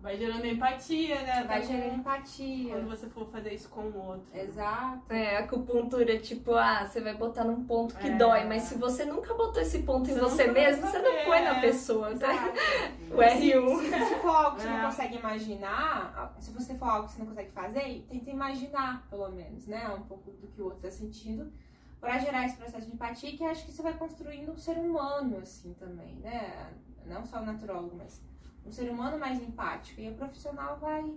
Vai 0.02 0.18
gerando 0.18 0.44
empatia, 0.44 1.22
né? 1.22 1.44
Vai 1.48 1.62
gerando 1.62 1.94
empatia. 2.00 2.74
Quando 2.74 2.88
você 2.90 3.08
for 3.08 3.26
fazer 3.30 3.54
isso 3.54 3.70
com 3.70 3.80
o 3.84 4.06
outro. 4.08 4.38
Exato. 4.38 5.10
É, 5.10 5.38
acupuntura, 5.38 6.18
tipo, 6.18 6.52
ah, 6.54 6.86
você 6.86 7.00
vai 7.00 7.14
botar 7.16 7.42
num 7.42 7.64
ponto 7.64 7.96
que 7.96 8.08
É. 8.08 8.14
dói, 8.14 8.44
mas 8.44 8.64
se 8.64 8.74
você 8.76 9.06
nunca 9.06 9.32
botou 9.32 9.62
esse 9.62 9.78
ponto 9.82 10.10
em 10.10 10.14
Você 10.18 10.46
mesmo, 10.48 10.86
você 10.86 10.98
não 10.98 11.24
põe 11.24 11.40
na 11.42 11.56
é. 11.56 11.60
pessoa, 11.62 12.14
tá? 12.18 12.34
Exato. 12.34 13.14
O 13.14 13.16
R1. 13.16 13.78
Se, 13.78 14.04
se 14.08 14.14
for 14.16 14.28
algo 14.28 14.56
que 14.56 14.62
você 14.62 14.68
É. 14.68 14.72
não 14.72 14.84
consegue 14.84 15.16
imaginar, 15.16 16.34
se 16.38 16.50
você 16.52 16.74
for 16.74 16.84
algo 16.90 17.06
que 17.06 17.12
você 17.14 17.18
não 17.20 17.26
consegue 17.28 17.50
fazer, 17.52 18.06
tenta 18.10 18.30
imaginar, 18.30 19.06
pelo 19.08 19.30
menos, 19.30 19.66
né? 19.66 19.88
Um 19.88 20.02
pouco 20.02 20.30
do 20.32 20.48
que 20.48 20.60
o 20.60 20.66
outro 20.66 20.86
está 20.86 20.90
sentindo, 20.90 21.50
para 22.00 22.18
gerar 22.18 22.44
esse 22.46 22.56
processo 22.56 22.86
de 22.86 22.92
empatia, 22.94 23.36
que 23.36 23.44
acho 23.44 23.64
que 23.64 23.72
você 23.72 23.82
vai 23.82 23.96
construindo 23.96 24.52
um 24.52 24.56
ser 24.58 24.76
humano, 24.76 25.38
assim, 25.38 25.72
também, 25.74 26.16
né? 26.16 26.72
Não 27.06 27.24
só 27.24 27.40
o 27.40 27.44
naturólogo, 27.46 27.96
mas 27.96 28.20
um 28.64 28.70
ser 28.72 28.90
humano 28.90 29.18
mais 29.18 29.42
empático. 29.42 30.00
E 30.00 30.10
o 30.10 30.14
profissional 30.14 30.78
vai 30.78 31.14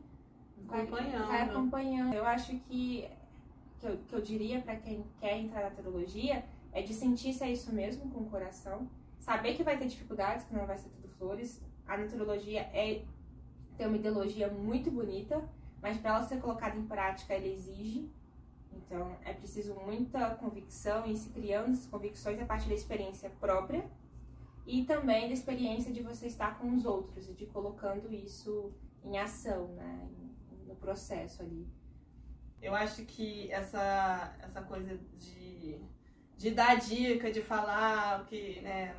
vai- 0.65 0.81
Acompanhando. 0.81 1.27
Vai 1.27 1.41
acompanhando. 1.41 2.13
Eu 2.13 2.25
acho 2.25 2.57
que 2.59 3.09
que 3.79 3.85
eu, 3.85 3.97
que 4.07 4.13
eu 4.15 4.21
diria 4.21 4.59
para 4.59 4.75
quem 4.75 5.05
quer 5.19 5.37
entrar 5.37 5.61
na 5.61 5.69
teologia 5.69 6.43
é 6.71 6.81
de 6.81 6.93
sentir 6.95 7.31
se 7.31 7.43
é 7.43 7.51
isso 7.51 7.71
mesmo 7.71 8.09
com 8.09 8.21
o 8.21 8.25
coração, 8.25 8.89
saber 9.19 9.53
que 9.55 9.63
vai 9.63 9.77
ter 9.77 9.85
dificuldades, 9.85 10.45
que 10.45 10.53
não 10.55 10.65
vai 10.65 10.77
ser 10.79 10.89
tudo 10.89 11.07
flores. 11.09 11.61
A 11.87 11.95
naturologia 11.95 12.61
é 12.73 13.03
tem 13.77 13.85
uma 13.85 13.95
ideologia 13.97 14.47
muito 14.49 14.89
bonita, 14.89 15.47
mas 15.79 15.97
para 15.97 16.09
ela 16.15 16.23
ser 16.23 16.41
colocada 16.41 16.75
em 16.75 16.87
prática, 16.87 17.35
ela 17.35 17.45
exige. 17.45 18.09
Então, 18.77 19.15
é 19.25 19.33
preciso 19.33 19.73
muita 19.75 20.35
convicção 20.35 21.05
e 21.05 21.15
se 21.15 21.29
criando 21.29 21.71
essas 21.71 21.87
convicções 21.87 22.39
a 22.41 22.45
partir 22.45 22.69
da 22.69 22.75
experiência 22.75 23.29
própria 23.39 23.85
e 24.65 24.83
também 24.83 25.27
da 25.27 25.33
experiência 25.33 25.91
de 25.91 26.01
você 26.01 26.27
estar 26.27 26.59
com 26.59 26.73
os 26.73 26.85
outros 26.85 27.27
e 27.29 27.33
de 27.33 27.45
colocando 27.45 28.13
isso 28.13 28.73
em 29.03 29.17
ação, 29.17 29.67
né, 29.69 30.09
no 30.67 30.75
processo 30.75 31.41
ali. 31.41 31.67
Eu 32.61 32.75
acho 32.75 33.05
que 33.05 33.51
essa, 33.51 34.35
essa 34.41 34.61
coisa 34.61 34.99
de, 35.17 35.79
de 36.35 36.51
dar 36.51 36.75
dica, 36.75 37.31
de 37.31 37.41
falar 37.41 38.25
que, 38.25 38.59
né, 38.61 38.95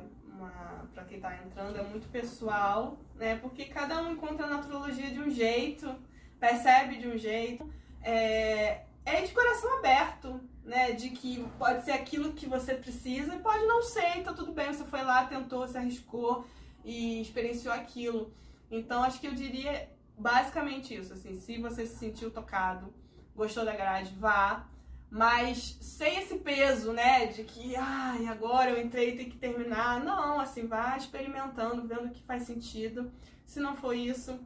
para 0.93 1.03
quem 1.05 1.17
está 1.17 1.35
entrando, 1.43 1.77
é 1.77 1.83
muito 1.83 2.09
pessoal, 2.09 2.97
né? 3.15 3.37
Porque 3.37 3.65
cada 3.65 4.01
um 4.01 4.13
encontra 4.13 4.45
a 4.45 4.49
naturologia 4.49 5.11
de 5.11 5.19
um 5.19 5.29
jeito, 5.29 5.93
percebe 6.39 6.97
de 6.97 7.07
um 7.07 7.17
jeito. 7.17 7.69
É, 8.01 8.85
é 9.17 9.21
de 9.21 9.33
coração 9.33 9.77
aberto, 9.77 10.39
né? 10.63 10.91
De 10.91 11.09
que 11.09 11.45
pode 11.57 11.83
ser 11.83 11.91
aquilo 11.91 12.33
que 12.33 12.47
você 12.47 12.75
precisa 12.75 13.35
e 13.35 13.39
pode 13.39 13.65
não 13.65 13.81
ser, 13.81 14.17
então 14.17 14.33
tudo 14.35 14.51
bem, 14.51 14.73
você 14.73 14.83
foi 14.85 15.03
lá, 15.03 15.25
tentou, 15.25 15.67
se 15.67 15.77
arriscou 15.77 16.45
e 16.83 17.21
experienciou 17.21 17.73
aquilo. 17.73 18.33
Então 18.69 19.03
acho 19.03 19.19
que 19.19 19.27
eu 19.27 19.33
diria 19.33 19.89
basicamente 20.17 20.93
isso, 20.93 21.13
assim, 21.13 21.39
se 21.39 21.57
você 21.57 21.85
se 21.85 21.97
sentiu 21.97 22.29
tocado, 22.29 22.93
gostou 23.35 23.63
da 23.63 23.75
grade, 23.75 24.13
vá 24.15 24.67
mas 25.09 25.75
sem 25.81 26.19
esse 26.19 26.37
peso, 26.37 26.93
né, 26.93 27.25
de 27.25 27.43
que, 27.43 27.75
ai, 27.75 28.27
agora 28.27 28.69
eu 28.69 28.79
entrei 28.79 29.15
tem 29.15 29.29
que 29.29 29.37
terminar. 29.37 30.03
Não, 30.03 30.39
assim, 30.39 30.67
vá 30.67 30.95
experimentando, 30.95 31.87
vendo 31.87 32.05
o 32.05 32.11
que 32.11 32.21
faz 32.23 32.43
sentido. 32.43 33.11
Se 33.43 33.59
não 33.59 33.75
for 33.75 33.95
isso, 33.95 34.39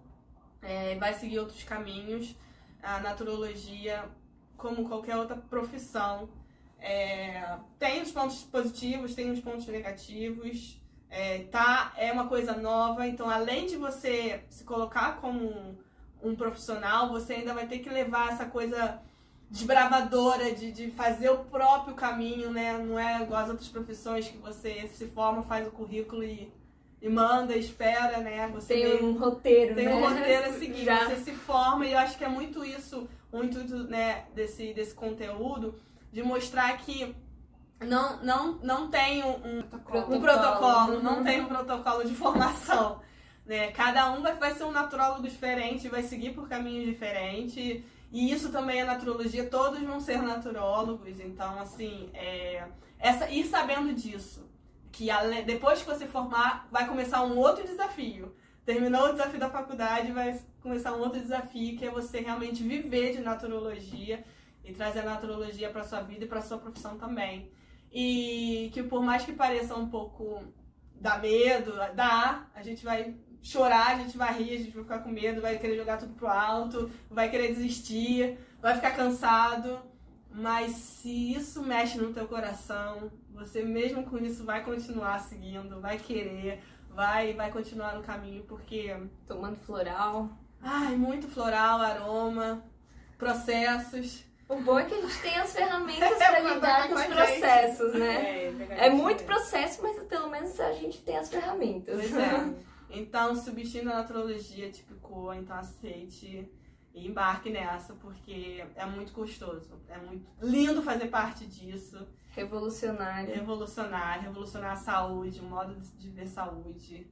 é, 0.61 0.95
vai 0.95 1.13
seguir 1.13 1.39
outros 1.39 1.63
caminhos. 1.63 2.33
A 2.81 2.99
naturologia, 2.99 4.09
como 4.57 4.87
qualquer 4.87 5.17
outra 5.17 5.35
profissão, 5.35 6.29
é, 6.79 7.57
tem 7.79 8.01
os 8.01 8.11
pontos 8.11 8.43
positivos, 8.43 9.15
tem 9.15 9.31
os 9.31 9.39
pontos 9.39 9.65
negativos. 9.67 10.81
É, 11.09 11.43
tá, 11.51 11.93
é 11.95 12.11
uma 12.11 12.27
coisa 12.27 12.57
nova, 12.57 13.07
então 13.07 13.29
além 13.29 13.67
de 13.67 13.77
você 13.77 14.43
se 14.49 14.63
colocar 14.63 15.17
como 15.21 15.39
um, 15.45 15.77
um 16.23 16.35
profissional, 16.35 17.09
você 17.09 17.33
ainda 17.33 17.53
vai 17.53 17.67
ter 17.67 17.79
que 17.79 17.89
levar 17.89 18.33
essa 18.33 18.45
coisa 18.45 18.99
desbravadora 19.53 20.51
de, 20.55 20.71
de 20.71 20.89
fazer 20.89 21.29
o 21.29 21.37
próprio 21.45 21.93
caminho, 21.93 22.49
né? 22.49 22.75
Não 22.79 22.97
é 22.97 23.21
igual 23.21 23.43
as 23.43 23.49
outras 23.49 23.67
profissões 23.67 24.27
que 24.27 24.37
você 24.39 24.89
se 24.91 25.05
forma, 25.05 25.43
faz 25.43 25.67
o 25.67 25.71
currículo 25.71 26.23
e, 26.23 26.51
e 26.99 27.07
manda, 27.07 27.55
espera, 27.55 28.17
né? 28.17 28.47
Você 28.47 28.73
tem 28.73 29.03
um 29.03 29.15
roteiro, 29.15 29.75
tem 29.75 29.85
né? 29.85 29.93
um 29.93 30.09
roteiro 30.09 30.49
a 30.49 30.53
seguir. 30.53 30.83
Já. 30.85 31.05
Você 31.05 31.17
se 31.17 31.31
forma 31.33 31.85
e 31.85 31.91
eu 31.91 31.99
acho 31.99 32.17
que 32.17 32.23
é 32.23 32.29
muito 32.29 32.65
isso, 32.65 33.07
o 33.33 33.43
intuito 33.43 33.75
né, 33.85 34.25
desse, 34.35 34.73
desse 34.73 34.93
conteúdo, 34.93 35.75
de 36.11 36.21
mostrar 36.21 36.77
que 36.77 37.15
não, 37.81 38.23
não, 38.23 38.53
não 38.59 38.89
tem 38.89 39.23
um, 39.23 39.57
um 39.57 39.61
Protocolo. 39.63 40.15
um 40.15 40.21
protocolo, 40.21 41.03
não 41.03 41.23
tem 41.23 41.41
um 41.41 41.47
protocolo 41.47 42.05
de 42.05 42.13
formação. 42.15 43.01
Né? 43.45 43.71
Cada 43.71 44.11
um 44.11 44.21
vai, 44.21 44.35
vai 44.35 44.53
ser 44.53 44.63
um 44.63 44.71
naturólogo 44.71 45.23
diferente, 45.23 45.89
vai 45.89 46.03
seguir 46.03 46.29
por 46.29 46.47
caminhos 46.47 46.85
diferentes. 46.85 47.83
E 48.11 48.31
isso 48.31 48.51
também 48.51 48.81
é 48.81 48.85
naturologia, 48.85 49.49
todos 49.49 49.81
vão 49.81 49.99
ser 49.99 50.21
naturólogos, 50.21 51.19
então 51.19 51.59
assim, 51.59 52.11
é, 52.13 52.63
essa, 52.99 53.27
ir 53.27 53.43
sabendo 53.45 53.91
disso, 53.91 54.47
que 54.91 55.07
depois 55.47 55.81
que 55.81 55.87
você 55.87 56.05
formar, 56.05 56.67
vai 56.71 56.87
começar 56.87 57.23
um 57.23 57.35
outro 57.35 57.65
desafio. 57.65 58.35
Terminou 58.65 59.09
o 59.09 59.11
desafio 59.11 59.39
da 59.39 59.49
faculdade, 59.49 60.11
vai 60.11 60.39
começar 60.61 60.93
um 60.93 61.01
outro 61.01 61.19
desafio, 61.19 61.77
que 61.77 61.85
é 61.85 61.91
você 61.91 62.21
realmente 62.21 62.63
viver 62.63 63.13
de 63.13 63.21
naturologia 63.21 64.23
e 64.63 64.71
trazer 64.71 64.99
a 64.99 65.05
naturologia 65.05 65.69
para 65.69 65.83
sua 65.83 66.01
vida 66.01 66.23
e 66.23 66.27
para 66.27 66.41
sua 66.41 66.57
profissão 66.57 66.97
também. 66.97 67.51
E 67.91 68.71
que 68.73 68.81
por 68.81 69.03
mais 69.03 69.25
que 69.25 69.33
pareça 69.33 69.75
um 69.75 69.89
pouco 69.89 70.41
dá 70.99 71.17
medo, 71.17 71.73
dá, 71.93 72.47
a 72.55 72.63
gente 72.63 72.85
vai 72.85 73.13
chorar, 73.41 73.95
a 73.95 73.99
gente 73.99 74.17
vai 74.17 74.33
rir, 74.33 74.53
a 74.53 74.57
gente 74.57 74.71
vai 74.71 74.83
ficar 74.83 74.99
com 74.99 75.11
medo, 75.11 75.41
vai 75.41 75.59
querer 75.59 75.75
jogar 75.75 75.97
tudo 75.97 76.13
pro 76.13 76.27
alto, 76.27 76.89
vai 77.09 77.29
querer 77.29 77.49
desistir, 77.49 78.37
vai 78.61 78.73
ficar 78.75 78.91
cansado. 78.91 79.79
Mas 80.31 80.71
se 80.71 81.33
isso 81.33 81.61
mexe 81.61 81.97
no 81.97 82.13
teu 82.13 82.25
coração, 82.25 83.11
você 83.31 83.61
mesmo 83.61 84.03
com 84.05 84.17
isso 84.17 84.43
vai 84.43 84.63
continuar 84.63 85.19
seguindo, 85.19 85.79
vai 85.79 85.99
querer, 85.99 86.63
vai, 86.95 87.33
vai 87.33 87.51
continuar 87.51 87.95
no 87.95 88.03
caminho, 88.03 88.43
porque 88.43 88.95
Tomando 89.27 89.57
floral. 89.57 90.29
ai, 90.61 90.95
muito 90.95 91.27
floral, 91.27 91.79
aroma, 91.81 92.63
processos. 93.17 94.23
O 94.49 94.57
bom 94.61 94.77
é 94.77 94.85
que 94.85 94.93
a 94.93 95.01
gente 95.01 95.21
tem 95.21 95.35
as 95.37 95.53
ferramentas 95.53 96.11
É, 96.21 96.29
pra 96.29 96.39
lidar 96.39 96.87
com 96.89 96.93
os 96.95 96.99
a 97.01 97.03
gente. 97.05 97.15
processos, 97.15 97.93
né? 97.95 98.45
É, 98.47 98.51
verdade. 98.51 98.81
É 98.81 98.89
muito 98.89 99.23
processo, 99.23 99.81
mas 99.81 99.97
pelo 100.03 100.29
menos 100.29 100.59
a 100.59 100.73
gente 100.73 101.01
tem 101.01 101.17
as 101.17 101.29
ferramentas. 101.29 101.95
Pois 101.99 102.15
é. 102.17 102.53
Então, 102.95 103.35
substituindo 103.35 103.89
a 103.91 103.95
naturologia 103.95 104.69
típico, 104.69 105.33
então 105.33 105.55
aceite 105.55 106.47
e 106.93 107.07
embarque 107.07 107.49
nessa, 107.49 107.93
porque 107.95 108.63
é 108.75 108.85
muito 108.85 109.11
gostoso. 109.13 109.81
É 109.89 109.97
muito 109.97 110.25
lindo 110.41 110.81
fazer 110.81 111.07
parte 111.07 111.45
disso. 111.45 112.07
Revolucionário. 112.31 113.33
Revolucionar, 113.33 114.21
revolucionar 114.21 114.73
a 114.73 114.75
saúde, 114.75 115.39
o 115.39 115.43
modo 115.43 115.75
de 115.97 116.09
ver 116.09 116.27
saúde 116.27 117.07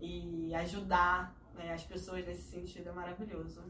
e 0.00 0.54
ajudar 0.54 1.34
né, 1.54 1.72
as 1.72 1.82
pessoas 1.84 2.26
nesse 2.26 2.50
sentido 2.50 2.88
é 2.88 2.92
maravilhoso. 2.92 3.62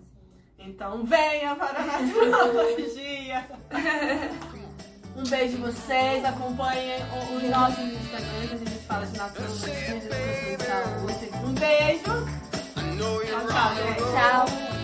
Então, 0.59 1.05
venha 1.05 1.55
para 1.55 1.81
a 1.81 1.87
naturologia! 2.01 3.49
Um 5.17 5.25
beijo 5.25 5.57
em 5.57 5.61
vocês, 5.61 6.25
acompanhem 6.25 7.01
os 7.37 7.43
nossos 7.51 7.85
Instagrams, 7.85 8.53
a 8.53 8.57
gente 8.57 8.85
fala 8.85 9.07
de 9.07 9.17
naturologia, 9.17 10.01
de 10.01 10.07
educação 10.07 10.57
saúde. 10.67 11.31
Um 11.45 11.55
beijo! 11.55 12.47
Tchau, 13.29 13.47
tchau, 13.47 13.75
gente. 13.75 13.99
Tchau. 13.99 14.76